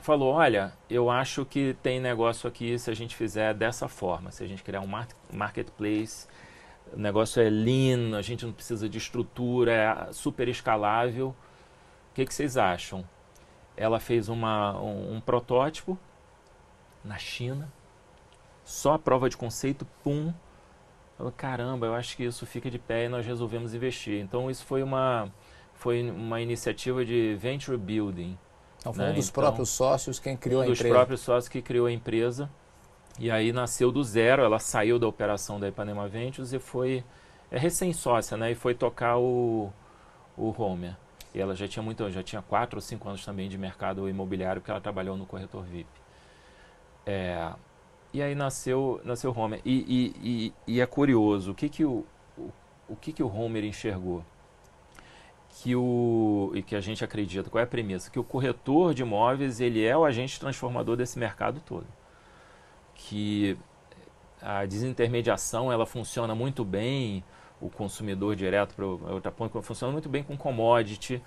[0.00, 4.42] falou, olha, eu acho que tem negócio aqui se a gente fizer dessa forma, se
[4.42, 4.88] a gente criar um
[5.30, 6.26] marketplace,
[6.92, 11.34] o negócio é lean, a gente não precisa de estrutura, é super escalável,
[12.14, 13.04] o que, que vocês acham?
[13.76, 15.98] Ela fez uma, um, um protótipo
[17.04, 17.72] na China,
[18.62, 20.32] só a prova de conceito, pum.
[21.18, 24.22] Falei, caramba, eu acho que isso fica de pé e nós resolvemos investir.
[24.22, 25.28] Então isso foi uma,
[25.74, 28.38] foi uma iniciativa de venture building.
[28.78, 29.10] Então foi né?
[29.10, 30.84] um dos então, próprios sócios quem criou um a empresa.
[30.84, 32.48] Um dos próprios sócios que criou a empresa.
[33.18, 37.04] E aí nasceu do zero, ela saiu da operação da Ipanema Ventures e foi
[37.50, 38.52] é recém-sócia, né?
[38.52, 39.72] E foi tocar o,
[40.36, 40.96] o Homer.
[41.34, 44.60] E ela já tinha muito, já tinha quatro ou cinco anos também de mercado imobiliário,
[44.60, 45.88] porque ela trabalhou no corretor VIP.
[47.04, 47.52] É,
[48.12, 49.60] e aí nasceu, nasceu o Homer.
[49.64, 52.06] E, e, e, e, é curioso, o que que o,
[52.38, 52.52] o,
[52.88, 54.24] o que que o Homer enxergou?
[55.48, 58.10] Que o, e que a gente acredita, qual é a premissa?
[58.10, 61.86] Que o corretor de imóveis, ele é o agente transformador desse mercado todo.
[62.94, 63.58] Que
[64.40, 67.24] a desintermediação, ela funciona muito bem,
[67.60, 71.22] o consumidor direto para outra ponta, funciona muito bem com commodity.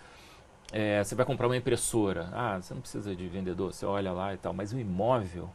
[0.71, 4.33] É, você vai comprar uma impressora, ah, você não precisa de vendedor, você olha lá
[4.33, 5.49] e tal, mas o imóvel,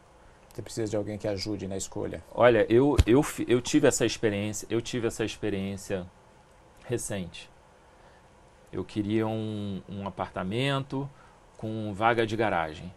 [0.53, 2.23] Você precisa de alguém que ajude na escolha?
[2.35, 6.07] Olha, eu, eu, eu tive essa experiência, eu tive essa experiência
[6.87, 7.51] recente.
[8.71, 11.09] Eu queria um, um apartamento
[11.57, 12.93] com vaga de garagem.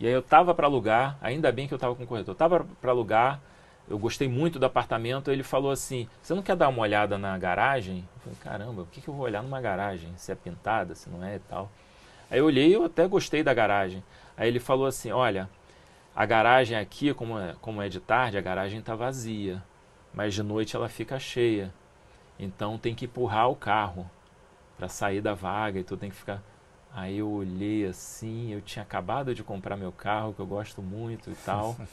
[0.00, 2.36] E aí eu tava para alugar, ainda bem que eu tava com o corretor, eu
[2.36, 3.40] tava para alugar,
[3.88, 7.36] eu gostei muito do apartamento, ele falou assim, você não quer dar uma olhada na
[7.38, 7.98] garagem?
[8.16, 10.12] Eu falei, caramba, o que, que eu vou olhar numa garagem?
[10.16, 11.70] Se é pintada, se não é e tal.
[12.30, 14.02] Aí eu olhei eu até gostei da garagem.
[14.36, 15.48] Aí ele falou assim, olha,
[16.14, 19.62] a garagem aqui, como é, como é de tarde, a garagem está vazia,
[20.12, 21.72] mas de noite ela fica cheia.
[22.38, 24.10] Então tem que empurrar o carro
[24.76, 26.42] para sair da vaga e tu tem que ficar
[26.96, 31.30] Aí eu olhei assim, eu tinha acabado de comprar meu carro, que eu gosto muito
[31.30, 31.76] e tal.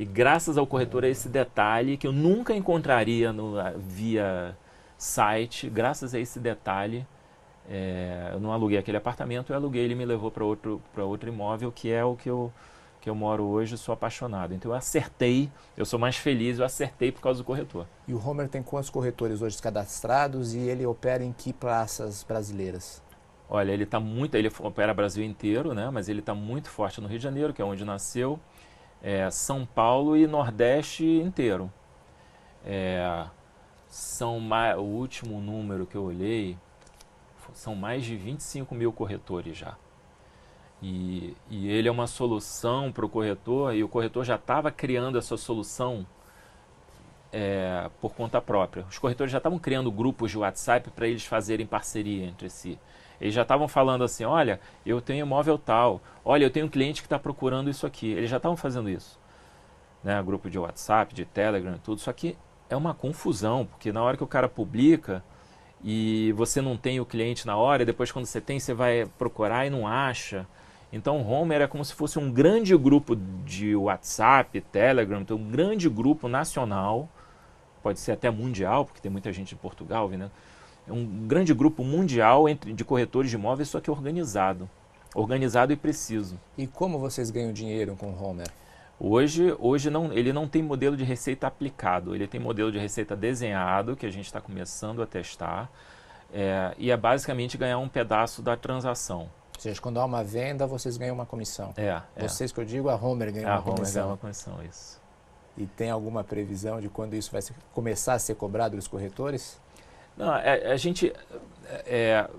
[0.00, 4.56] e graças ao corretor, a esse detalhe que eu nunca encontraria no, via
[4.96, 7.06] site, graças a esse detalhe,
[7.68, 11.70] é, eu não aluguei aquele apartamento, eu aluguei, ele me levou para outro, outro imóvel,
[11.70, 12.50] que é o que eu,
[12.98, 14.54] que eu moro hoje, sou apaixonado.
[14.54, 17.86] Então eu acertei, eu sou mais feliz, eu acertei por causa do corretor.
[18.08, 23.02] E o Homer tem quantos corretores hoje cadastrados e ele opera em que praças brasileiras?
[23.50, 25.90] Olha, ele está muito, ele opera Brasil inteiro, né?
[25.90, 28.40] Mas ele está muito forte no Rio de Janeiro, que é onde nasceu,
[29.02, 31.72] é, São Paulo e Nordeste inteiro.
[32.64, 33.26] É,
[33.88, 36.56] são mais, o último número que eu olhei
[37.52, 39.76] são mais de 25 mil corretores já.
[40.82, 45.18] E, e ele é uma solução para o corretor e o corretor já estava criando
[45.18, 46.06] essa solução
[47.32, 48.86] é, por conta própria.
[48.88, 52.78] Os corretores já estavam criando grupos de WhatsApp para eles fazerem parceria entre si.
[53.20, 57.02] Eles já estavam falando assim: olha, eu tenho imóvel tal, olha, eu tenho um cliente
[57.02, 58.10] que está procurando isso aqui.
[58.10, 59.18] Eles já estavam fazendo isso.
[60.02, 60.22] Né?
[60.22, 61.98] Grupo de WhatsApp, de Telegram, tudo.
[61.98, 62.36] Isso aqui
[62.68, 65.22] é uma confusão, porque na hora que o cara publica
[65.82, 69.66] e você não tem o cliente na hora, depois quando você tem, você vai procurar
[69.66, 70.46] e não acha.
[70.92, 75.50] Então o Homer é como se fosse um grande grupo de WhatsApp, Telegram, então um
[75.50, 77.08] grande grupo nacional,
[77.82, 80.30] pode ser até mundial, porque tem muita gente de Portugal, né?
[80.88, 84.68] É um grande grupo mundial entre, de corretores de imóveis, só que organizado.
[85.14, 86.38] Organizado e preciso.
[86.56, 88.48] E como vocês ganham dinheiro com o Homer?
[88.98, 93.16] Hoje, hoje não, ele não tem modelo de receita aplicado, ele tem modelo de receita
[93.16, 95.70] desenhado, que a gente está começando a testar,
[96.32, 99.30] é, e é basicamente ganhar um pedaço da transação.
[99.56, 101.72] Ou seja, quando há uma venda, vocês ganham uma comissão.
[101.76, 102.00] É.
[102.14, 102.28] é.
[102.28, 104.02] Vocês que eu digo, a Homer ganha a uma Homer comissão.
[104.02, 105.00] ganha uma comissão, isso.
[105.56, 109.59] E tem alguma previsão de quando isso vai ser, começar a ser cobrado dos corretores?
[110.20, 111.12] Não, a, é, a gente.
[111.66, 112.30] É, é,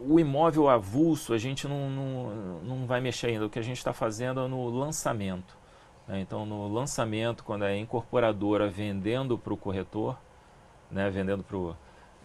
[0.00, 2.30] o imóvel avulso a gente não, não,
[2.62, 3.44] não vai mexer ainda.
[3.46, 5.56] O que a gente está fazendo é no lançamento.
[6.06, 6.20] Né?
[6.20, 10.16] Então, no lançamento, quando a incorporadora vendendo para o corretor,
[10.90, 11.10] né?
[11.10, 11.76] vendendo pro,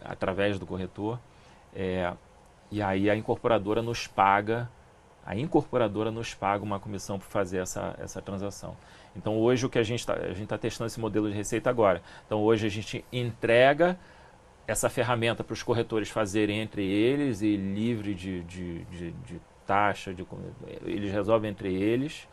[0.02, 1.20] através do corretor,
[1.76, 2.14] é,
[2.72, 4.70] e aí a incorporadora nos paga,
[5.26, 8.78] a incorporadora nos paga uma comissão para fazer essa, essa transação.
[9.16, 10.16] Então, hoje o que a gente está
[10.48, 12.02] tá testando esse modelo de receita agora.
[12.26, 13.98] Então, hoje a gente entrega
[14.68, 20.14] essa ferramenta para os corretores fazerem entre eles e livre de, de, de, de, taxa,
[20.14, 20.26] de,
[20.86, 22.28] eles resolvem entre eles.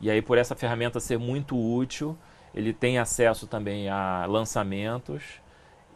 [0.00, 2.16] E aí, por essa ferramenta ser muito útil,
[2.54, 5.42] ele tem acesso também a lançamentos.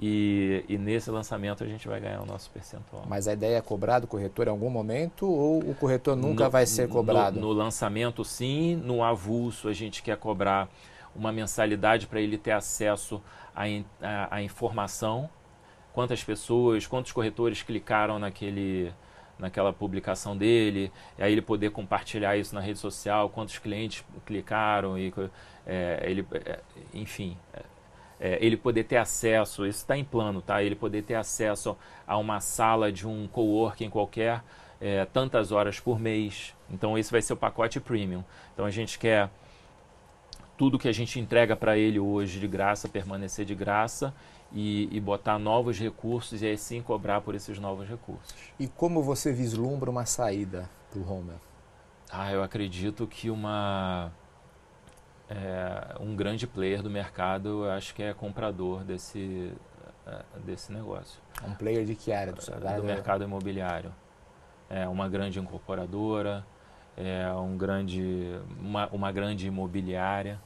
[0.01, 3.03] E, e, nesse lançamento a gente vai ganhar o nosso percentual.
[3.09, 6.51] Mas a ideia é cobrar do corretor em algum momento ou o corretor nunca no,
[6.51, 7.41] vai ser cobrado?
[7.41, 8.77] No, no, lançamento, sim.
[8.77, 10.69] No avulso, a gente quer cobrar
[11.17, 13.21] uma mensalidade para ele ter acesso
[14.31, 15.29] à informação
[15.99, 18.93] quantas pessoas, quantos corretores clicaram naquele,
[19.37, 24.97] naquela publicação dele, e aí ele poder compartilhar isso na rede social, quantos clientes clicaram,
[24.97, 25.13] e,
[25.67, 26.61] é, ele, é,
[26.95, 27.63] enfim, é,
[28.21, 30.63] é ele poder ter acesso, isso está em plano, tá?
[30.63, 34.45] Ele poder ter acesso a uma sala de um coworking qualquer,
[34.81, 36.55] é, tantas horas por mês.
[36.71, 38.23] Então esse vai ser o pacote premium.
[38.55, 39.29] Então a gente quer
[40.57, 44.15] tudo que a gente entrega para ele hoje de graça permanecer de graça
[44.53, 48.35] e, e, botar novos recursos e aí sim cobrar por esses novos recursos.
[48.59, 51.37] E como você vislumbra uma saída para o Homer?
[52.11, 54.11] Ah, eu acredito que uma
[55.29, 59.53] é, um grande player do mercado, eu acho que é comprador desse
[60.07, 61.21] é, desse negócio.
[61.47, 62.33] Um player de que área?
[62.33, 63.93] Do, do mercado imobiliário.
[64.71, 66.47] É uma grande incorporadora,
[66.97, 70.41] é um grande uma, uma grande imobiliária,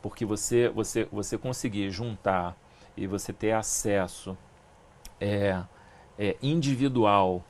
[0.00, 2.56] porque você você você conseguir juntar
[3.00, 4.36] e você ter acesso
[5.18, 5.58] é,
[6.18, 7.42] é, individual,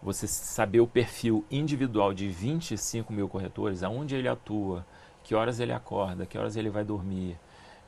[0.00, 4.86] você saber o perfil individual de 25 mil corretores, aonde ele atua,
[5.24, 7.36] que horas ele acorda, que horas ele vai dormir,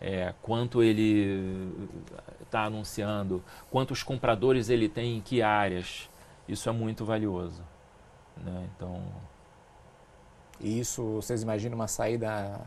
[0.00, 1.72] é, quanto ele
[2.42, 6.10] está anunciando, quantos compradores ele tem em que áreas,
[6.48, 7.62] isso é muito valioso.
[8.36, 8.68] Né?
[8.74, 9.00] Então.
[10.60, 12.60] E isso, vocês imaginam uma saída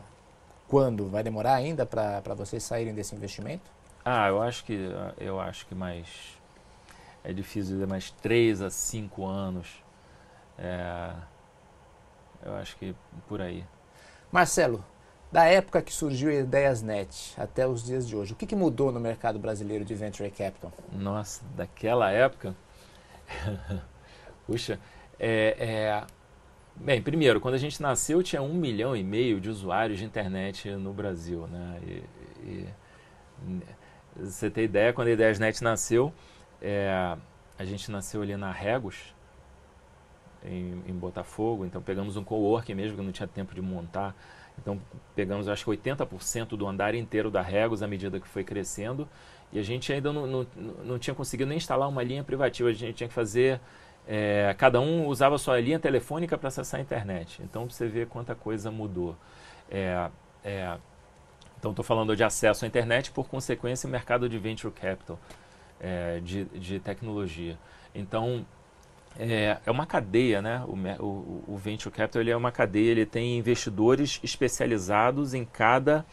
[0.66, 1.10] quando?
[1.10, 3.79] Vai demorar ainda para vocês saírem desse investimento?
[4.12, 4.76] Ah, eu acho que
[5.18, 6.36] eu acho que mais
[7.22, 9.84] é difícil dizer mais três a cinco anos.
[10.58, 11.12] É,
[12.42, 12.92] eu acho que
[13.28, 13.64] por aí.
[14.32, 14.84] Marcelo,
[15.30, 18.90] da época que surgiu a Ideiasnet até os dias de hoje, o que, que mudou
[18.90, 20.72] no mercado brasileiro de venture capital?
[20.92, 22.52] Nossa, daquela época,
[24.44, 24.80] puxa,
[25.20, 26.04] é, é,
[26.74, 30.68] bem, primeiro, quando a gente nasceu tinha um milhão e meio de usuários de internet
[30.68, 31.80] no Brasil, né?
[31.86, 32.04] E,
[32.42, 32.68] e,
[34.16, 36.12] você tem ideia, quando a Ideiasnet nasceu,
[36.60, 37.16] é,
[37.58, 39.14] a gente nasceu ali na Regos,
[40.44, 44.14] em, em, Botafogo, então pegamos um coworking mesmo, que não tinha tempo de montar.
[44.58, 44.80] Então
[45.14, 49.08] pegamos acho que 80% do andar inteiro da Regos à medida que foi crescendo.
[49.52, 50.46] E a gente ainda não, não,
[50.84, 53.60] não tinha conseguido nem instalar uma linha privativa, a gente tinha que fazer.
[54.06, 57.42] É, cada um usava sua linha telefônica para acessar a internet.
[57.42, 59.16] Então você vê quanta coisa mudou.
[59.70, 60.10] É,
[60.44, 60.78] é,
[61.60, 65.20] então estou falando de acesso à internet, por consequência, o mercado de venture capital,
[65.78, 67.56] é, de, de tecnologia.
[67.94, 68.46] Então
[69.18, 70.64] é, é uma cadeia, né?
[70.66, 76.06] O, o, o, Venture Capital ele é uma cadeia, ele tem investidores especializados em cada,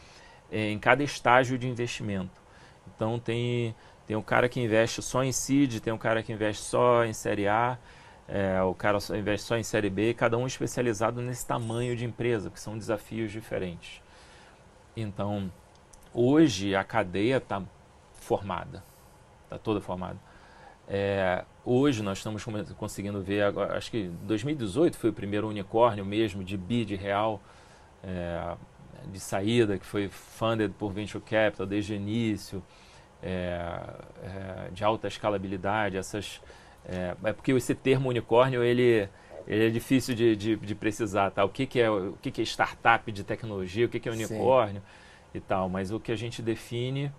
[0.51, 2.41] é, em cada estágio de investimento.
[2.93, 6.63] Então tem, tem um cara que investe só em seed, tem um cara que investe
[6.63, 7.77] só em série A,
[8.27, 12.49] é, o cara investe só em série B, cada um especializado nesse tamanho de empresa,
[12.49, 14.01] que são desafios diferentes.
[14.99, 15.51] Então,
[16.11, 17.61] hoje a cadeia está
[18.13, 18.83] formada,
[19.43, 20.17] está toda formada.
[20.87, 22.43] É, hoje nós estamos
[22.75, 27.39] conseguindo ver, agora, acho que 2018 foi o primeiro unicórnio mesmo de bid real,
[28.03, 28.55] é,
[29.11, 32.63] de saída, que foi funded por Venture Capital desde o início,
[33.21, 33.69] é,
[34.23, 36.41] é de alta escalabilidade, essas...
[36.89, 39.09] É, é, porque esse termo unicórnio, ele, ele
[39.47, 41.43] é difícil de, de, de, precisar, tá?
[41.43, 44.11] O que, que, é, o que, que é startup de tecnologia, o que, que é
[44.11, 45.37] unicórnio Sim.
[45.37, 47.11] e tal, mas o que a gente define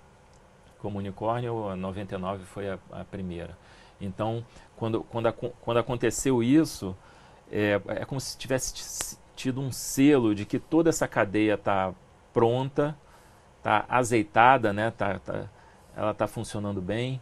[0.78, 3.56] como unicórnio, a 99 foi a, a primeira.
[4.00, 4.44] Então,
[4.76, 6.96] quando, quando, quando aconteceu isso,
[7.50, 11.92] é, é como se tivesse tido um selo de que toda essa cadeia está
[12.32, 12.96] pronta,
[13.56, 14.90] está azeitada, né?
[14.90, 15.48] Tá, tá,
[15.96, 17.20] ela está funcionando bem.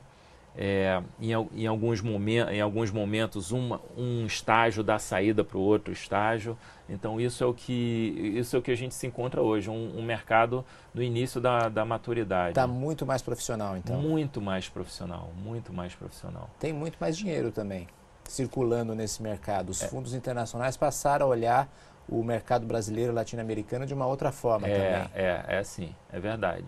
[0.58, 5.60] É, em, em, alguns momentos, em alguns momentos uma, um estágio dá saída para o
[5.60, 6.56] outro estágio.
[6.88, 9.98] Então isso é o que isso é o que a gente se encontra hoje, um,
[9.98, 10.64] um mercado
[10.94, 12.50] no início da, da maturidade.
[12.50, 14.00] Está muito mais profissional, então.
[14.00, 16.48] Muito mais profissional, muito mais profissional.
[16.58, 17.86] Tem muito mais dinheiro também
[18.24, 19.70] circulando nesse mercado.
[19.70, 19.88] Os é.
[19.88, 21.68] fundos internacionais passaram a olhar
[22.08, 25.10] o mercado brasileiro latino-americano de uma outra forma é, também.
[25.14, 26.64] É, é sim, é verdade.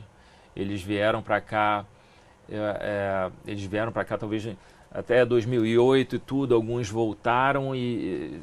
[0.54, 1.86] Eles vieram para cá
[2.50, 4.48] é, eles vieram para cá talvez
[4.90, 8.40] até 2008 e tudo, alguns voltaram e, e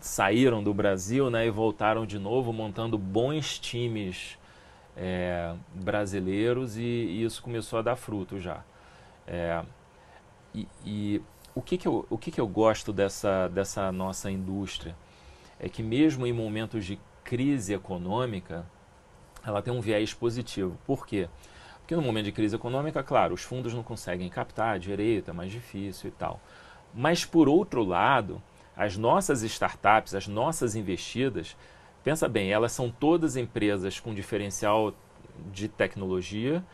[0.00, 4.38] saíram do Brasil né, e voltaram de novo, montando bons times
[4.96, 8.62] é, brasileiros e, e, isso começou a dar fruto já.
[9.26, 9.62] É,
[10.54, 11.22] e, e,
[11.54, 14.96] o, que, que, eu, o que, que eu gosto dessa, dessa nossa indústria
[15.60, 18.66] é que mesmo em momentos de crise econômica,
[19.44, 20.76] ela tem um viés positivo.
[20.86, 21.28] Por quê?
[21.28, 21.51] Porque
[21.82, 25.50] porque no momento de crise econômica, claro, os fundos não conseguem captar direito, é mais
[25.50, 26.40] difícil e tal.
[26.94, 28.40] Mas, por outro lado,
[28.76, 31.56] as nossas startups, as nossas investidas,
[32.04, 34.94] pensa bem, elas são todas empresas com diferencial
[35.52, 36.64] de tecnologia,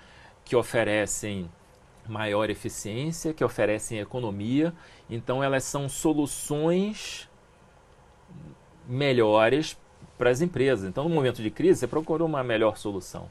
[0.44, 1.51] que oferecem
[2.07, 4.75] maior eficiência, que oferecem economia.
[5.09, 7.29] Então, elas são soluções
[8.87, 9.77] melhores
[10.16, 10.88] para as empresas.
[10.88, 13.31] Então, no momento de crise, você procura uma melhor solução.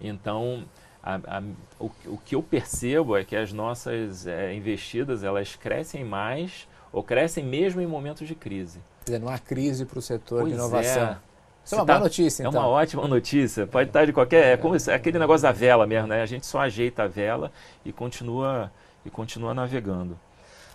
[0.00, 0.64] Então,
[1.06, 1.42] a, a,
[1.78, 7.00] o, o, que eu percebo é que as nossas é, investidas elas crescem mais ou
[7.00, 8.80] crescem mesmo em momentos de crise.
[9.04, 11.02] Quer dizer, não há crise para o setor pois de inovação.
[11.04, 11.18] É.
[11.64, 12.60] Isso é uma tá, boa notícia, então.
[12.60, 13.66] É uma ótima notícia.
[13.66, 14.54] Pode estar de qualquer.
[14.54, 16.22] É como é aquele negócio da vela mesmo, né?
[16.22, 17.52] A gente só ajeita a vela
[17.84, 18.70] e continua
[19.04, 20.18] e continua navegando.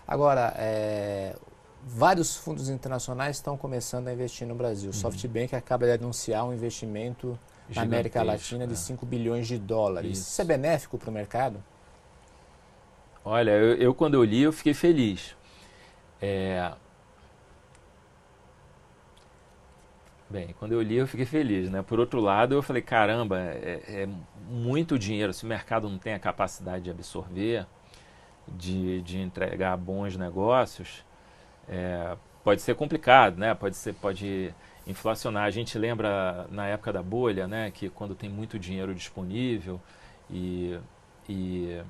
[0.06, 1.34] Agora, é,
[1.84, 4.90] vários fundos internacionais estão começando a investir no Brasil.
[4.90, 5.00] O uhum.
[5.00, 7.38] SoftBank acaba de anunciar um investimento
[7.74, 9.08] na América Latina de 5 é.
[9.08, 10.18] bilhões de dólares.
[10.18, 11.62] Isso, Isso é benéfico para o mercado?
[13.24, 15.36] Olha, eu, eu, quando eu li eu fiquei feliz.
[16.20, 16.72] É...
[20.28, 21.82] Bem, quando eu li eu fiquei feliz, né?
[21.82, 24.08] Por outro lado, eu falei, caramba, é, é
[24.48, 25.32] muito dinheiro.
[25.32, 27.66] Se o mercado não tem a capacidade de absorver,
[28.48, 31.04] de, de entregar bons negócios,
[31.68, 33.54] é, pode ser complicado, né?
[33.54, 34.54] Pode ser, pode
[34.86, 35.44] inflacionar.
[35.44, 39.80] A gente lembra na época da bolha, né, que quando tem muito dinheiro disponível
[40.30, 40.78] e,
[41.28, 41.80] e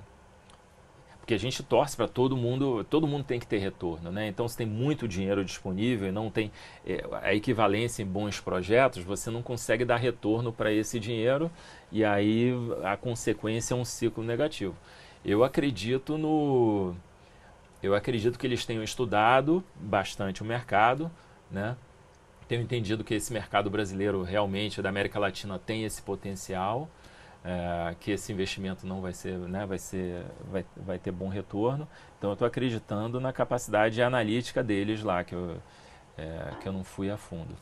[1.22, 4.26] porque a gente torce para todo mundo, todo mundo tem que ter retorno, né?
[4.26, 6.51] Então, se tem muito dinheiro disponível e não tem
[6.84, 11.49] é, a equivalência em bons projetos, você não consegue dar retorno para esse dinheiro
[11.93, 12.51] e aí
[12.82, 14.74] a consequência é um ciclo negativo.
[15.24, 16.93] Eu acredito no,
[17.82, 21.11] eu acredito que eles tenham estudado bastante o mercado,
[21.51, 21.76] né?
[22.53, 26.87] Tenho entendido que esse mercado brasileiro realmente da América Latina tem esse potencial
[27.43, 31.89] é, que esse investimento não vai ser, né, vai ser, vai, vai ter bom retorno.
[32.19, 35.57] Então eu estou acreditando na capacidade analítica deles lá, que eu,
[36.19, 37.57] é, que eu não fui a fundo.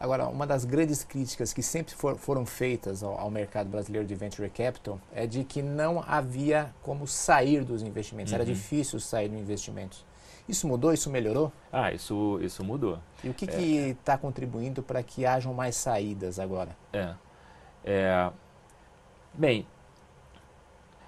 [0.00, 4.16] Agora, uma das grandes críticas que sempre for, foram feitas ao, ao, mercado brasileiro de
[4.16, 8.38] venture capital é de que não havia como sair dos investimentos, uhum.
[8.38, 10.04] era difícil sair dos investimentos.
[10.48, 10.92] Isso mudou?
[10.92, 11.52] Isso melhorou?
[11.72, 12.98] Ah, isso, isso mudou.
[13.22, 13.88] E o que é.
[13.90, 16.76] está contribuindo para que hajam mais saídas agora?
[16.92, 17.14] É,
[17.84, 18.30] é
[19.34, 19.66] Bem,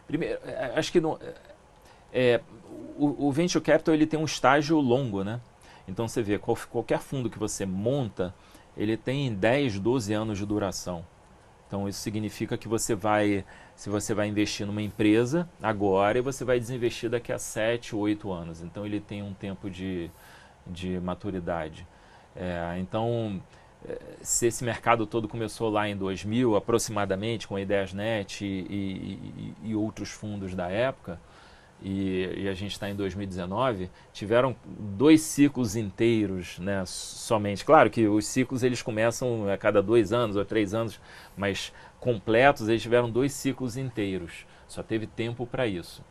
[0.06, 1.18] primeiro, é, acho que não,
[2.10, 2.40] é,
[2.96, 5.40] o, o, venture capital ele tem um estágio longo, né?
[5.86, 8.34] Então você vê, qual, qualquer fundo que você monta,
[8.76, 11.04] ele tem 10, 12 anos de duração.
[11.66, 13.44] Então isso significa que você vai,
[13.74, 18.30] se você vai investir numa empresa agora, e você vai desinvestir daqui a 7, 8
[18.30, 18.62] anos.
[18.62, 20.10] Então ele tem um tempo de,
[20.66, 21.86] de maturidade.
[22.36, 23.40] É, então
[24.22, 29.74] se esse mercado todo começou lá em 2000, aproximadamente, com a Ideiasnet e, e, e
[29.74, 31.20] outros fundos da época,
[31.82, 37.64] e, e a gente está em 2019, tiveram dois ciclos inteiros, né, somente.
[37.64, 41.00] Claro que os ciclos eles começam a cada dois anos ou três anos,
[41.36, 44.46] mas completos eles tiveram dois ciclos inteiros.
[44.66, 46.02] Só teve tempo para isso.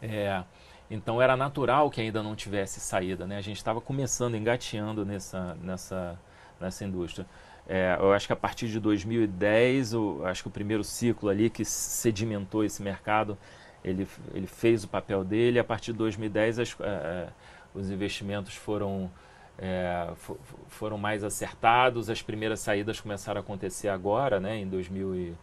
[0.00, 0.42] É,
[0.90, 3.36] então era natural que ainda não tivesse saída, né?
[3.36, 6.18] A gente estava começando, engateando nessa, nessa,
[6.60, 7.26] nessa indústria.
[7.68, 11.50] É, eu acho que a partir de 2010, o, acho que o primeiro ciclo ali
[11.50, 13.36] que sedimentou esse mercado,
[13.86, 15.58] ele, ele fez o papel dele.
[15.58, 17.28] A partir de 2010, as, é, é,
[17.72, 19.08] os investimentos foram,
[19.56, 20.08] é,
[20.68, 22.10] foram mais acertados.
[22.10, 25.34] As primeiras saídas começaram a acontecer agora, né, em 2000 e,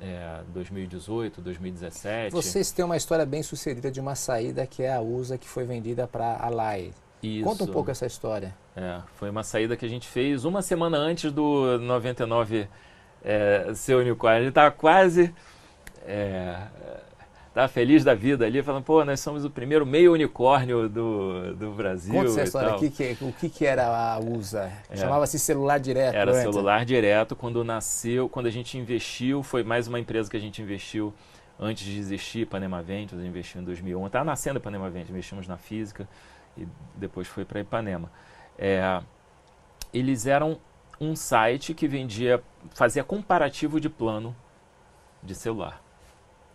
[0.00, 2.32] é, 2018, 2017.
[2.32, 5.64] Vocês têm uma história bem sucedida de uma saída que é a USA, que foi
[5.64, 6.92] vendida para a Lai.
[7.20, 7.44] Isso.
[7.44, 8.54] Conta um pouco essa história.
[8.76, 12.68] É, foi uma saída que a gente fez uma semana antes do 99
[13.24, 14.42] é, ser unicórnio.
[14.42, 15.34] Ele estava quase.
[16.06, 16.56] É,
[17.58, 21.72] estava feliz da vida ali, falando, pô, nós somos o primeiro meio unicórnio do, do
[21.72, 22.14] Brasil.
[22.14, 24.70] Conta essa história aqui, que, o que, que era a USA?
[24.88, 24.96] É.
[24.96, 26.14] Chamava-se celular direto.
[26.14, 26.42] Era antes.
[26.42, 27.34] celular direto.
[27.34, 31.12] Quando nasceu, quando a gente investiu, foi mais uma empresa que a gente investiu
[31.58, 34.06] antes de existir, Panema Ventures, investiu em 2001.
[34.06, 36.08] Estava nascendo Panema Ventures, investimos na física
[36.56, 38.08] e depois foi para Ipanema.
[38.56, 39.00] É,
[39.92, 40.60] eles eram
[41.00, 42.40] um site que vendia,
[42.70, 44.34] fazia comparativo de plano
[45.20, 45.82] de celular.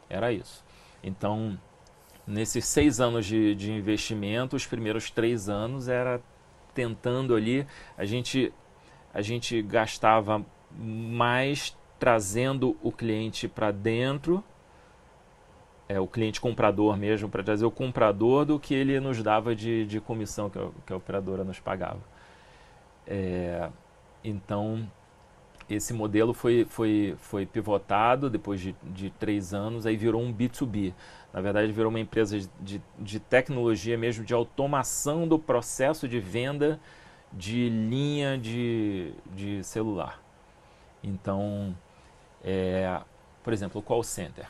[0.10, 0.63] Era isso.
[1.04, 1.60] Então,
[2.26, 6.22] nesses seis anos de, de investimento, os primeiros três anos era
[6.74, 8.52] tentando ali, a gente,
[9.14, 14.44] a gente gastava mais trazendo o cliente para dentro
[15.88, 19.86] é, o cliente comprador mesmo, para trazer o comprador do que ele nos dava de,
[19.86, 22.00] de comissão que a, que a operadora nos pagava.
[23.06, 23.70] É,
[24.24, 24.90] então,
[25.70, 30.94] esse modelo foi, foi, foi pivotado depois de, de três anos, aí virou um B2B.
[31.32, 36.80] Na verdade, virou uma empresa de, de tecnologia mesmo, de automação do processo de venda
[37.32, 40.22] de linha de, de celular.
[41.04, 41.76] Então,
[42.44, 43.02] é,
[43.44, 44.48] por exemplo, o call center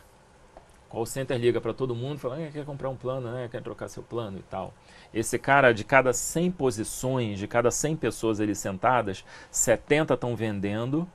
[0.93, 3.49] call center liga para todo mundo, fala, ah, quer comprar um plano, né?
[3.49, 4.71] quer trocar seu plano e tal.
[5.11, 11.09] Esse cara, de cada 100 posições, de cada 100 pessoas ali sentadas, 70 estão vendendo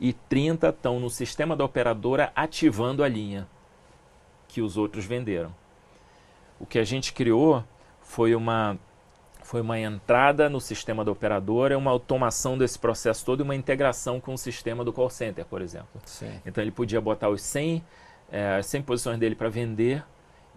[0.00, 3.46] e 30 estão no sistema da operadora ativando a linha
[4.48, 5.54] que os outros venderam.
[6.58, 7.62] O que a gente criou
[8.00, 8.78] foi uma
[9.42, 14.20] foi uma entrada no sistema da operadora, uma automação desse processo todo e uma integração
[14.20, 16.00] com o sistema do call center, por exemplo.
[16.04, 16.40] Sim.
[16.46, 17.82] Então ele podia botar os 100
[18.30, 20.04] é, 100 posições dele para vender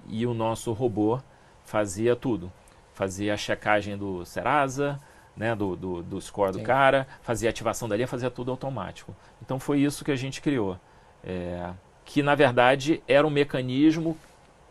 [0.07, 1.19] e o nosso robô
[1.63, 2.51] fazia tudo.
[2.93, 4.99] Fazia a checagem do Serasa,
[5.35, 6.59] né, do, do, do score Sim.
[6.59, 9.15] do cara, fazia ativação da linha, fazia tudo automático.
[9.41, 10.79] Então foi isso que a gente criou.
[11.23, 11.71] É,
[12.05, 14.17] que na verdade era um mecanismo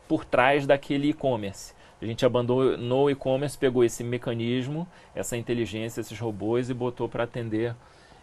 [0.06, 1.74] por trás daquele e-commerce.
[2.00, 7.24] A gente abandonou o e-commerce, pegou esse mecanismo, essa inteligência, esses robôs e botou para
[7.24, 7.74] atender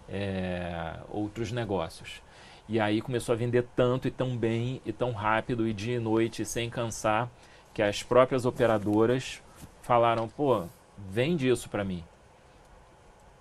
[0.08, 2.22] é, outros negócios.
[2.70, 6.00] E aí começou a vender tanto e tão bem e tão rápido e dia e
[6.00, 7.28] noite sem cansar
[7.74, 9.42] que as próprias operadoras
[9.82, 10.66] falaram: pô,
[10.96, 12.04] vende isso para mim.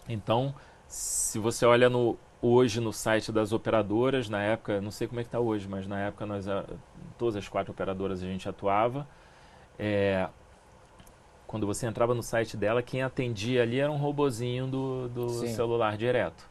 [0.08, 0.54] Então,
[0.86, 5.22] se você olha no, hoje no site das operadoras, na época, não sei como é
[5.22, 6.46] que está hoje, mas na época nós,
[7.18, 9.06] todas as quatro operadoras a gente atuava.
[9.78, 10.26] É,
[11.46, 15.98] quando você entrava no site dela, quem atendia ali era um robozinho do, do celular
[15.98, 16.48] direto.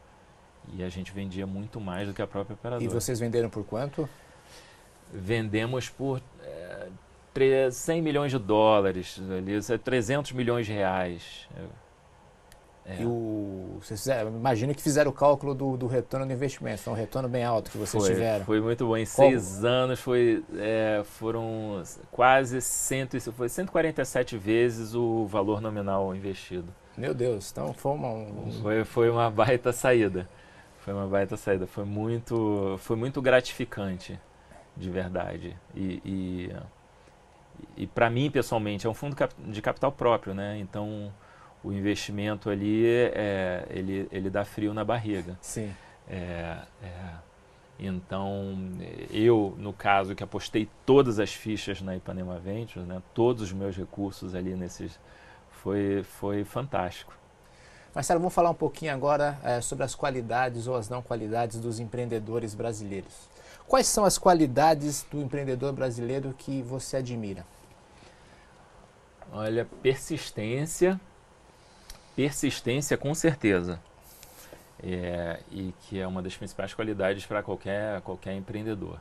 [0.74, 2.84] E a gente vendia muito mais do que a própria operadora.
[2.84, 4.08] E vocês venderam por quanto?
[5.12, 11.48] Vendemos por é, 100 milhões de dólares, ali, 300 milhões de reais.
[11.56, 13.02] É.
[13.02, 16.80] E o, vocês fizeram, imagino que fizeram o cálculo do, do, retorno do investimento.
[16.80, 18.44] Foi um retorno bem alto que vocês foi, tiveram.
[18.46, 18.96] Foi muito bom.
[18.96, 19.28] Em Como?
[19.28, 26.74] seis anos foi, é, foram quase cento, foi 147 vezes o valor nominal investido.
[26.96, 28.08] Meu Deus, então foi uma...
[28.08, 28.52] Um...
[28.62, 30.26] Foi, foi uma baita saída.
[30.88, 31.66] Foi uma baita saída.
[31.66, 34.18] Foi muito, foi muito gratificante,
[34.74, 35.54] de verdade.
[35.74, 36.52] E, e,
[37.76, 40.58] e para mim, pessoalmente, é um fundo de capital próprio, né?
[40.58, 41.12] Então
[41.62, 45.36] o investimento ali é, ele, ele dá frio na barriga.
[45.42, 45.74] Sim.
[46.08, 47.14] É, é,
[47.78, 48.58] então,
[49.10, 53.76] eu, no caso, que apostei todas as fichas na Ipanema Ventures, né, todos os meus
[53.76, 54.98] recursos ali nesses,
[55.50, 57.12] foi, foi fantástico.
[57.98, 61.80] Marcelo, vamos falar um pouquinho agora é, sobre as qualidades ou as não qualidades dos
[61.80, 63.28] empreendedores brasileiros.
[63.66, 67.44] Quais são as qualidades do empreendedor brasileiro que você admira?
[69.32, 71.00] Olha, persistência,
[72.14, 73.80] persistência com certeza.
[74.80, 79.00] É, e que é uma das principais qualidades para qualquer, qualquer empreendedor.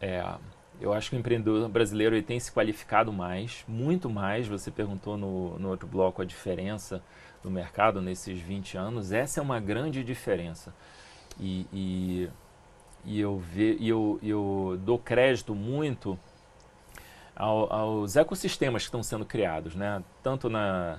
[0.00, 0.24] É,
[0.80, 4.48] eu acho que o empreendedor brasileiro ele tem se qualificado mais, muito mais.
[4.48, 7.02] Você perguntou no, no outro bloco a diferença
[7.42, 9.12] do mercado nesses 20 anos.
[9.12, 10.74] Essa é uma grande diferença.
[11.38, 12.28] E, e,
[13.04, 16.18] e eu, ve, e eu, eu dou crédito muito
[17.34, 20.02] ao, aos ecossistemas que estão sendo criados, né?
[20.22, 20.98] tanto na,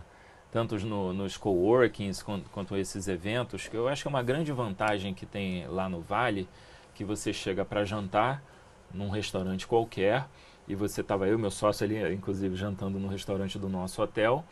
[0.52, 4.52] tanto no, nos coworkings quanto, quanto esses eventos, que eu acho que é uma grande
[4.52, 6.48] vantagem que tem lá no Vale,
[6.96, 8.42] que você chega para jantar
[8.94, 10.28] num restaurante qualquer,
[10.68, 14.46] e você estava eu, meu sócio ali, inclusive jantando no restaurante do nosso hotel,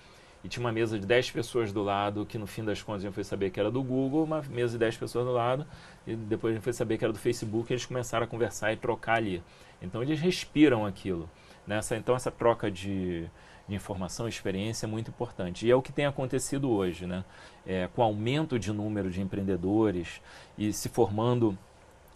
[0.48, 3.08] e tinha uma mesa de 10 pessoas do lado, que no fim das contas a
[3.08, 5.68] gente foi saber que era do Google, uma mesa de 10 pessoas do lado,
[6.08, 8.72] e depois a gente foi saber que era do Facebook, e eles começaram a conversar
[8.72, 9.44] e trocar ali.
[9.82, 11.30] Então eles respiram aquilo.
[11.68, 13.28] Nessa, então essa troca de,
[13.68, 15.68] de informação experiência é muito importante.
[15.68, 17.26] E é o que tem acontecido hoje, né?
[17.66, 20.22] É, com o aumento de número de empreendedores
[20.58, 21.58] e se formando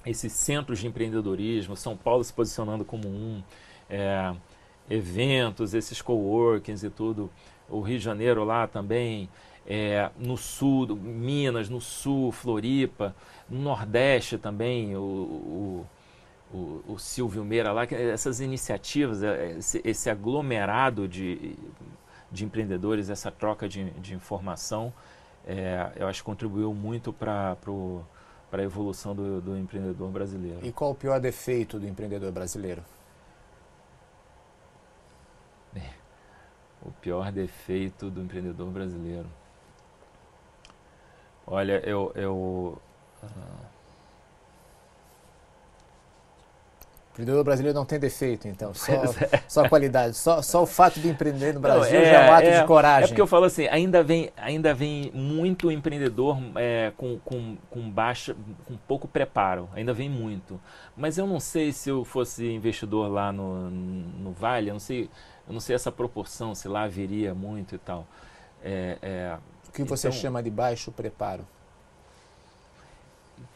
[0.06, 3.44] esses centros de empreendedorismo, São Paulo se posicionando como um,
[3.90, 4.34] é,
[4.90, 7.30] eventos, esses coworkings e tudo,
[7.72, 9.30] o Rio de Janeiro lá também,
[9.66, 13.16] é, no sul, Minas, no sul, Floripa,
[13.50, 15.86] no Nordeste também, o, o
[16.54, 21.56] o, o Silvio Meira lá, essas iniciativas, é, esse, esse aglomerado de,
[22.32, 24.94] de empreendedores, essa troca de, de informação,
[25.46, 27.58] é, eu acho que contribuiu muito para
[28.52, 30.60] a evolução do, do empreendedor brasileiro.
[30.62, 32.84] E qual o pior defeito do empreendedor brasileiro?
[36.84, 39.28] O pior defeito do empreendedor brasileiro.
[41.46, 42.12] Olha, eu.
[42.16, 42.78] eu
[43.24, 43.72] uh,
[47.12, 49.44] O empreendedor brasileiro não tem defeito, então, só, é.
[49.46, 50.16] só qualidade.
[50.16, 52.62] Só, só o fato de empreender no Brasil não, é, já é um ato é,
[52.62, 53.04] de coragem.
[53.04, 57.92] É porque eu falo assim, ainda vem, ainda vem muito empreendedor é, com, com, com
[57.92, 58.34] baixa,
[58.66, 60.58] com pouco preparo, ainda vem muito.
[60.96, 65.10] Mas eu não sei se eu fosse investidor lá no, no Vale, eu não sei,
[65.48, 68.08] eu não sei essa proporção, se lá viria muito e tal.
[68.64, 69.38] É, é,
[69.68, 71.46] o que você então, chama de baixo preparo?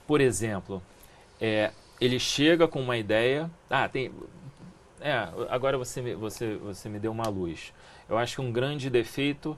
[0.08, 0.82] Por exemplo,
[1.40, 3.50] é, ele chega com uma ideia.
[3.70, 4.12] Ah, tem.
[5.02, 5.14] É,
[5.50, 7.74] agora você me, você, você me deu uma luz.
[8.10, 9.58] Eu acho que um grande defeito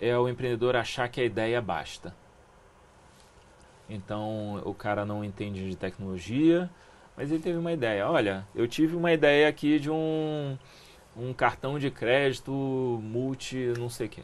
[0.00, 2.14] é o empreendedor achar que a ideia basta.
[3.88, 6.68] Então o cara não entende de tecnologia,
[7.16, 8.08] mas ele teve uma ideia.
[8.08, 10.58] Olha, eu tive uma ideia aqui de um,
[11.18, 12.52] um cartão de crédito
[13.02, 14.22] multi não sei o quê.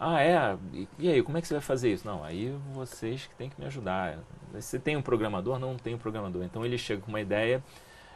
[0.00, 0.56] Ah, é?
[0.98, 2.06] E aí, como é que você vai fazer isso?
[2.06, 4.18] Não, aí vocês que têm que me ajudar.
[4.52, 5.58] Você tem um programador?
[5.58, 6.44] Não, não tem um programador.
[6.44, 7.62] Então ele chega com uma ideia,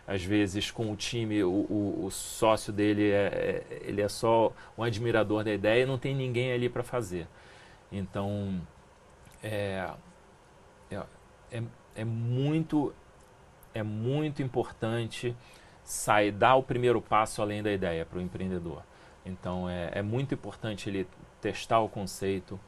[0.06, 4.52] às vezes com o time, o, o, o sócio dele é, é, ele é só
[4.78, 7.26] um admirador da ideia e não tem ninguém ali para fazer.
[7.90, 8.60] Então,
[9.42, 9.90] é,
[10.90, 11.02] é,
[11.50, 11.62] é,
[11.96, 12.94] é, muito,
[13.74, 15.36] é muito importante
[15.85, 18.83] sair, dar o primeiro passo além da ideia para o empreendedor.
[19.24, 21.07] Então, é, é muito importante ele
[21.41, 22.59] testar o conceito,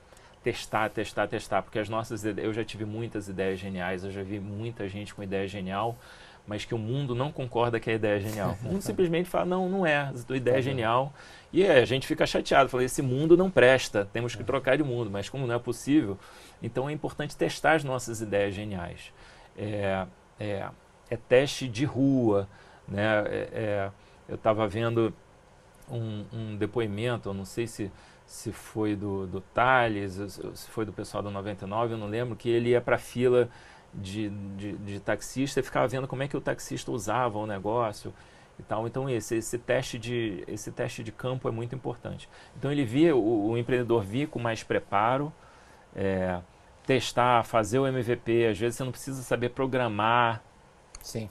[0.43, 4.39] testar, testar, testar, porque as nossas eu já tive muitas ideias geniais, eu já vi
[4.39, 5.97] muita gente com ideia genial,
[6.47, 8.59] mas que o mundo não concorda que a ideia é genial.
[8.63, 11.13] O mundo simplesmente fala, não, não é, a tua ideia é genial.
[11.53, 14.45] E a gente fica chateado, fala, esse mundo não presta, temos que é.
[14.45, 16.19] trocar de mundo, mas como não é possível,
[16.63, 19.13] então é importante testar as nossas ideias geniais.
[19.57, 20.07] É,
[20.39, 20.69] é,
[21.09, 22.47] é teste de rua,
[22.89, 23.25] né?
[23.27, 23.91] É, é,
[24.29, 25.13] eu estava vendo
[25.91, 27.91] um, um, depoimento, eu não sei se,
[28.27, 32.49] se foi do, do Thales, se foi do pessoal do 99, eu não lembro, que
[32.49, 33.49] ele ia para a fila
[33.93, 38.13] de, de, de, taxista e ficava vendo como é que o taxista usava o negócio
[38.59, 38.87] e tal.
[38.87, 42.29] Então esse, esse, teste, de, esse teste de campo é muito importante.
[42.57, 45.33] Então ele via, o, o empreendedor via com mais preparo,
[45.95, 46.41] é,
[46.87, 48.47] testar, fazer o MVP.
[48.47, 50.43] Às vezes você não precisa saber programar.
[51.03, 51.29] Sim.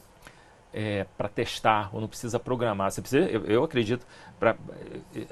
[0.76, 2.92] É, para testar ou não precisa programar.
[2.92, 4.08] Você precisa, eu, eu acredito,
[4.40, 4.56] pra,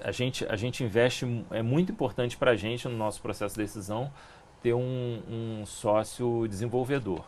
[0.03, 3.63] a, gente, a gente investe, é muito importante para a gente no nosso processo de
[3.63, 4.11] decisão
[4.61, 7.25] ter um, um sócio desenvolvedor.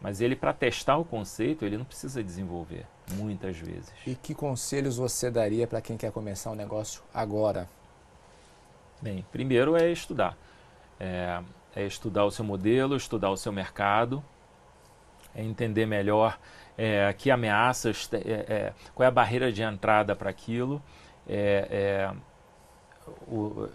[0.00, 3.92] Mas ele, para testar o conceito, ele não precisa desenvolver, muitas vezes.
[4.06, 7.68] E que conselhos você daria para quem quer começar um negócio agora?
[9.00, 10.36] Bem, primeiro é estudar.
[11.00, 11.42] É,
[11.74, 14.22] é estudar o seu modelo, estudar o seu mercado,
[15.34, 16.38] é entender melhor
[16.76, 20.82] é, que ameaças, é, é, qual é a barreira de entrada para aquilo.
[21.26, 22.14] É, é,
[23.28, 23.68] o,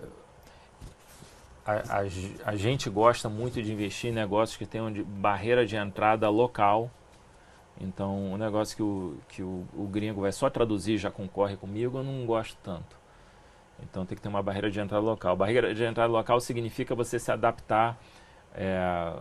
[1.66, 5.76] a, a, a, gente gosta muito de investir em negócios que tenham de barreira de
[5.76, 6.90] entrada local.
[7.80, 12.00] Então, um negócio que o, que o, o gringo vai só traduzir já concorre comigo,
[12.00, 12.98] eu não gosto tanto.
[13.82, 15.38] Então, tem que ter uma barreira de entrada local.
[15.38, 17.98] Barreira de entrada local significa você se adaptar,
[18.54, 19.16] é,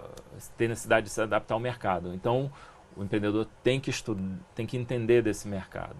[0.56, 2.12] ter necessidade de se adaptar ao mercado.
[2.12, 2.50] Então,
[2.98, 4.24] o empreendedor tem que estudar,
[4.54, 5.96] tem que entender desse mercado.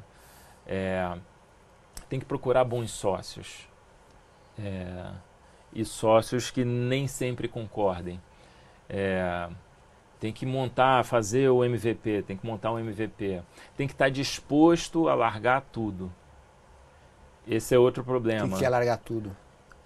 [0.66, 1.16] É,
[2.08, 3.68] tem que procurar bons sócios.
[4.58, 5.12] É,
[5.72, 8.20] e sócios que nem sempre concordem.
[8.88, 9.48] É,
[10.18, 13.42] tem que montar, fazer o MVP, tem que montar um MVP.
[13.76, 16.12] Tem que estar disposto a largar tudo.
[17.46, 18.56] Esse é outro problema.
[18.56, 19.34] O que é largar tudo?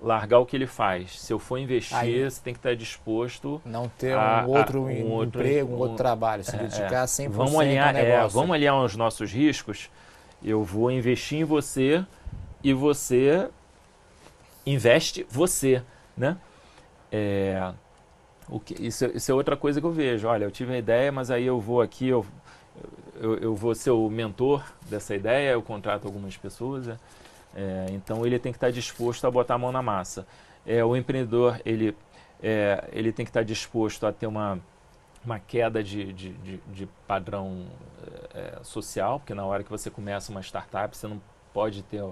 [0.03, 1.21] Largar o que ele faz.
[1.21, 3.63] Se eu for investir, Aí, você tem que estar disposto.
[3.65, 7.03] Não ter um outro a, um outro, emprego, um, um outro trabalho, se é, dedicar
[7.03, 7.07] é.
[7.07, 9.89] 100% vamos alinhar, é, vamos alinhar os nossos riscos.
[10.43, 12.05] Eu vou investir em você
[12.65, 13.49] e você
[14.67, 15.83] investe você,
[16.17, 16.37] né?
[17.11, 17.73] É,
[18.49, 20.27] o que, isso, isso, é outra coisa que eu vejo.
[20.27, 22.25] Olha, eu tive a ideia, mas aí eu vou aqui, eu,
[23.21, 26.89] eu, eu vou ser o mentor dessa ideia, eu contrato algumas pessoas.
[26.89, 26.97] É,
[27.55, 30.27] é então ele tem que estar disposto a botar a mão na massa.
[30.67, 31.97] É, o empreendedor ele,
[32.43, 34.61] é, ele tem que estar disposto a ter uma,
[35.25, 37.67] uma queda de, de, de, de padrão
[38.35, 41.21] é, social, porque na hora que você começa uma startup, você não
[41.53, 42.03] pode ter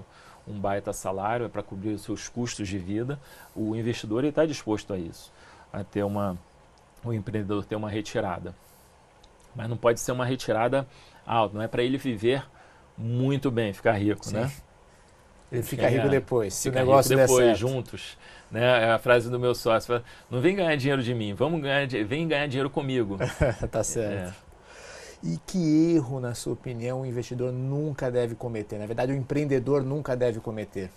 [0.47, 3.19] um baita salário, é para cobrir os seus custos de vida.
[3.55, 5.31] O investidor está disposto a isso,
[5.71, 6.37] a ter uma,
[7.03, 8.55] o empreendedor ter uma retirada.
[9.55, 10.87] Mas não pode ser uma retirada
[11.25, 12.45] alta, não é para ele viver
[12.97, 14.35] muito bem, ficar rico, Sim.
[14.35, 14.51] né?
[15.51, 18.17] Ele fica rico depois, se o negócio rico depois, juntos.
[18.49, 18.85] Né?
[18.85, 22.27] É a frase do meu sócio, não vem ganhar dinheiro de mim, vamos ganhar, vem
[22.27, 23.17] ganhar dinheiro comigo.
[23.69, 24.33] tá certo.
[24.47, 24.51] É.
[25.23, 28.79] E que erro, na sua opinião, o investidor nunca deve cometer?
[28.79, 30.89] Na verdade, o empreendedor nunca deve cometer.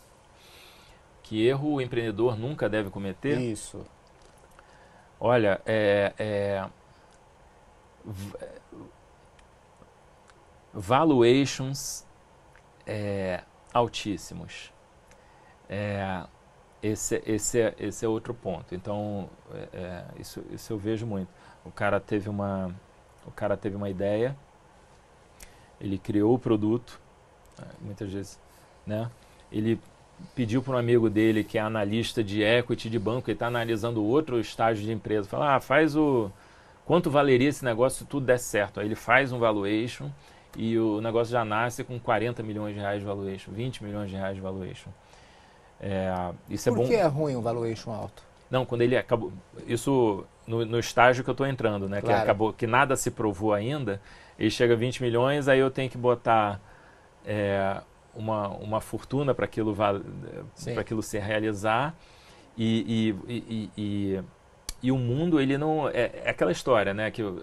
[1.22, 3.38] Que erro o empreendedor nunca deve cometer?
[3.38, 3.84] Isso.
[5.20, 6.66] Olha, é, é,
[10.72, 12.04] valuations
[12.86, 13.42] é,
[13.74, 14.72] altíssimos.
[15.68, 16.24] É,
[16.82, 18.74] esse, esse, esse é outro ponto.
[18.74, 21.28] Então, é, é, isso, isso eu vejo muito.
[21.64, 22.74] O cara teve uma
[23.26, 24.36] o cara teve uma ideia,
[25.80, 27.00] ele criou o produto,
[27.58, 28.40] eh, muitas vezes,
[28.86, 29.10] né?
[29.50, 29.80] Ele
[30.34, 34.04] pediu para um amigo dele que é analista de equity de banco, ele está analisando
[34.04, 36.30] outro estágio de empresa, fala, ah, faz o
[36.84, 38.78] quanto valeria esse negócio se tudo der certo.
[38.78, 40.10] Aí ele faz um valuation
[40.56, 44.16] e o negócio já nasce com 40 milhões de reais de valuation, 20 milhões de
[44.16, 44.90] reais de valuation.
[45.80, 46.12] É,
[46.48, 46.88] isso é Por é bom.
[46.88, 48.22] Por que é ruim um valuation alto?
[48.50, 49.32] Não, quando ele acabou.
[49.66, 52.00] Isso no, no estágio que eu estou entrando, né?
[52.00, 52.16] Claro.
[52.16, 54.00] Que acabou, que nada se provou ainda.
[54.38, 56.60] Ele chega a 20 milhões, aí eu tenho que botar
[57.24, 57.80] é,
[58.14, 59.76] uma, uma fortuna para aquilo,
[60.78, 61.94] aquilo se realizar.
[62.56, 64.22] E, e, e, e,
[64.84, 65.88] e, o mundo, ele não.
[65.88, 67.10] É, é aquela história, né?
[67.10, 67.42] Que eu,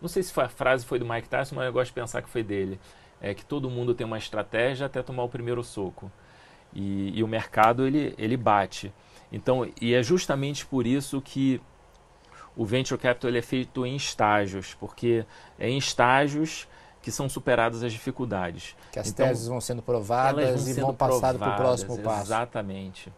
[0.00, 2.28] não sei se a frase foi do Mike Tyson, mas eu gosto de pensar que
[2.28, 2.80] foi dele.
[3.20, 6.10] É que todo mundo tem uma estratégia até tomar o primeiro soco.
[6.72, 8.92] E, e o mercado, ele, ele bate.
[9.30, 11.60] Então, e é justamente por isso que
[12.56, 15.24] o venture capital ele é feito em estágios, porque
[15.58, 16.66] é em estágios
[17.02, 18.74] que são superadas as dificuldades.
[18.90, 21.98] Que as então, teses vão sendo provadas vão e sendo vão passar para o próximo
[21.98, 22.22] passo.
[22.28, 23.12] Exatamente.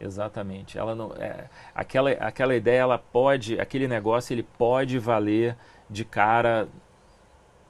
[0.00, 0.78] Exatamente.
[0.78, 5.56] Ela não, é, aquela, aquela ideia, ela pode, aquele negócio, ele pode valer
[5.88, 6.68] de cara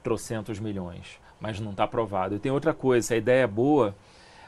[0.03, 2.35] trocentos milhões, mas não está aprovado.
[2.35, 3.95] E tem outra coisa, se a ideia é boa,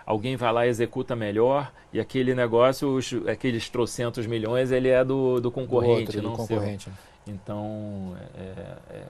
[0.06, 5.04] alguém vai lá e executa melhor e aquele negócio, os, aqueles trocentos milhões, ele é
[5.04, 6.86] do, do concorrente, outro, não do concorrente.
[6.86, 6.94] Seu.
[7.34, 9.04] Então, é, é, é,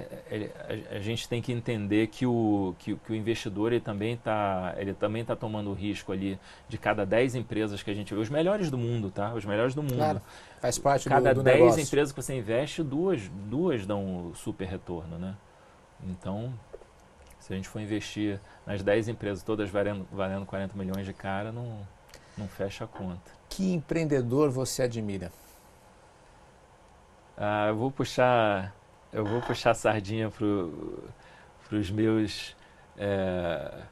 [0.00, 4.74] a, a, gente tem que entender que o, que, que o investidor ele também está
[4.76, 6.38] ele também tá tomando o risco ali
[6.68, 9.34] de cada 10 empresas que a gente vê, os melhores do mundo, tá?
[9.34, 9.96] Os melhores do mundo.
[9.96, 10.22] Claro,
[10.60, 11.82] faz parte cada do, do 10 negócio.
[11.82, 15.34] empresas que você investe, duas, duas dão super retorno, né?
[16.04, 16.52] Então,
[17.38, 21.50] se a gente for investir nas 10 empresas, todas valendo, valendo 40 milhões de cara,
[21.50, 21.86] não,
[22.36, 23.30] não fecha a conta.
[23.48, 25.32] Que empreendedor você admira?
[27.36, 28.74] Ah, eu vou puxar
[29.12, 32.56] eu vou puxar a sardinha para os meus
[32.96, 33.82] é,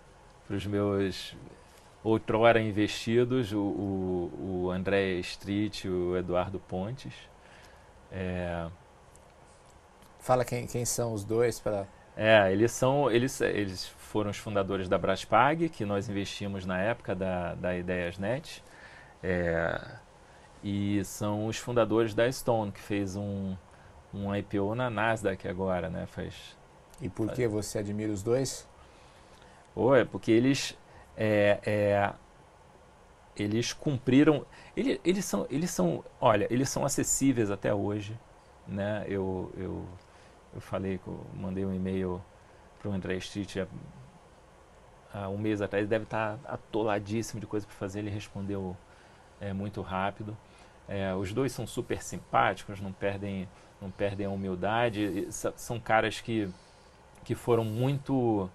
[0.49, 1.37] os meus
[2.03, 7.15] outrora investidos, o, o, o André Street e o Eduardo Pontes.
[8.13, 8.69] É,
[10.27, 11.87] Fala quem, quem são os dois para.
[12.17, 17.15] É, eles são eles, eles foram os fundadores da Braspag, que nós investimos na época
[17.15, 18.61] da, da Ideiasnet.
[19.23, 19.81] É,
[20.65, 23.57] e são os fundadores da Stone, que fez um,
[24.13, 26.07] um IPO na Nasdaq agora, né?
[26.07, 26.57] Faz.
[27.01, 28.67] E por que você admira os dois?
[29.75, 30.77] Ou é porque eles
[31.17, 32.13] é, é,
[33.37, 34.47] eles cumpriram.
[34.77, 38.19] Eles, eles são eles são olha eles são acessíveis até hoje,
[38.67, 39.05] né?
[39.07, 39.87] Eu eu,
[40.55, 42.23] eu falei que eu mandei um e-mail
[42.79, 43.67] para o André Street há,
[45.13, 45.83] há, um mês atrás.
[45.83, 48.01] Ele deve estar atoladíssimo de coisa para fazer.
[48.01, 48.77] Ele respondeu
[49.41, 50.37] é, muito rápido.
[50.89, 53.49] É, os dois são super simpáticos, não perdem
[53.81, 55.29] não perdem a humildade.
[55.31, 56.49] São caras que,
[57.25, 58.51] que foram muito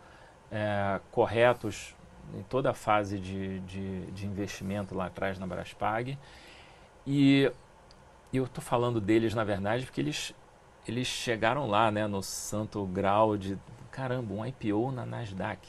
[0.51, 1.95] é, corretos
[2.33, 6.17] em toda a fase de, de, de, investimento lá atrás na Braspag.
[7.05, 7.51] E
[8.33, 10.33] eu estou falando deles, na verdade, porque eles,
[10.87, 13.57] eles chegaram lá né, no santo grau de,
[13.91, 15.67] caramba, um IPO na Nasdaq,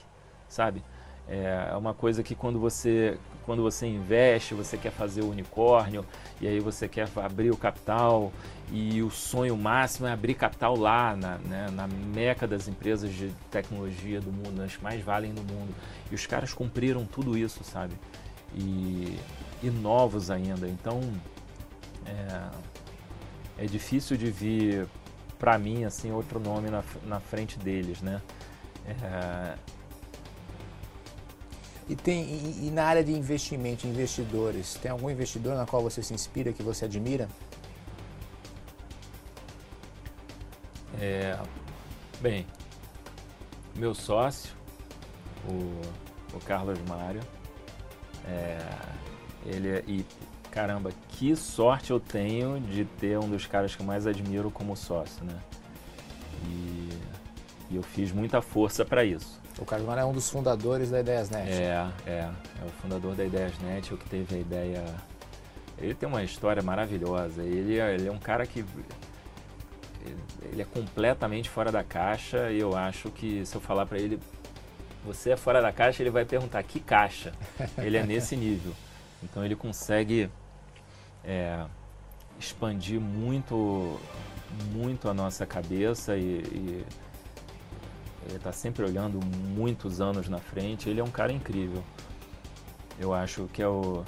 [0.48, 0.84] sabe?
[1.28, 3.16] É uma coisa que quando você,
[3.46, 6.04] quando você investe, você quer fazer o unicórnio,
[6.40, 8.32] e aí você quer abrir o capital,
[8.70, 13.30] e o sonho máximo é abrir capital lá, na, né, na meca das empresas de
[13.50, 15.74] tecnologia do mundo, as mais valem no mundo.
[16.10, 17.94] E os caras cumpriram tudo isso, sabe?
[18.54, 19.16] E,
[19.62, 20.68] e novos ainda.
[20.68, 21.00] Então,
[22.04, 24.86] é, é difícil de vir,
[25.38, 28.20] para mim, assim, outro nome na, na frente deles, né?
[28.86, 29.54] É,
[31.92, 36.02] e, tem, e, e, na área de investimento, investidores, tem algum investidor na qual você
[36.02, 37.28] se inspira, que você admira?
[40.98, 41.38] É,
[42.18, 42.46] bem,
[43.76, 44.54] meu sócio,
[45.46, 47.20] o, o Carlos Mário,
[48.26, 48.58] é,
[49.44, 50.06] ele é, e
[50.50, 54.74] caramba, que sorte eu tenho de ter um dos caras que eu mais admiro como
[54.74, 55.38] sócio, né?
[56.46, 56.88] E,
[57.70, 59.41] e eu fiz muita força para isso.
[59.58, 61.50] O Carlos Mário é um dos fundadores da Ideiasnet.
[61.50, 62.30] É, é, é
[62.66, 64.84] o fundador da Ideiasnet, o que teve a ideia.
[65.78, 67.42] Ele tem uma história maravilhosa.
[67.42, 68.64] Ele, é, ele é um cara que
[70.50, 74.18] ele é completamente fora da caixa e eu acho que se eu falar para ele
[75.04, 77.32] você é fora da caixa, ele vai perguntar que caixa.
[77.78, 78.72] Ele é nesse nível.
[79.22, 80.30] Então ele consegue
[81.24, 81.64] é,
[82.38, 84.00] expandir muito,
[84.72, 86.84] muito a nossa cabeça e, e
[88.26, 90.88] ele está sempre olhando muitos anos na frente.
[90.88, 91.82] Ele é um cara incrível.
[92.98, 94.04] Eu acho que é o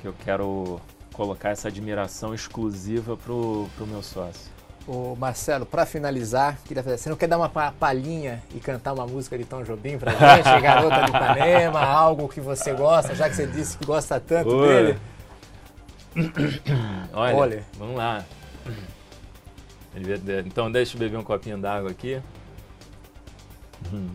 [0.00, 0.80] que eu quero
[1.12, 4.50] colocar essa admiração exclusiva pro, pro meu sócio.
[4.86, 9.06] O Marcelo, para finalizar, queria fazer, você não quer dar uma palhinha e cantar uma
[9.06, 13.36] música de Tom Jobim pra gente, Garota de Ipanema, algo que você gosta, já que
[13.36, 14.98] você disse que gosta tanto dele?
[17.12, 18.24] Olha, Olha, vamos lá.
[20.46, 22.20] Então deixa eu beber um copinho d'água aqui.
[23.92, 24.10] Hum.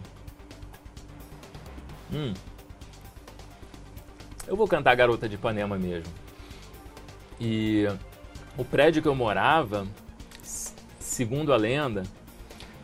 [2.13, 2.33] Hum.
[4.47, 6.13] Eu vou cantar Garota de Ipanema mesmo.
[7.39, 7.85] E
[8.57, 9.87] o prédio que eu morava
[11.15, 12.03] segundo a lenda,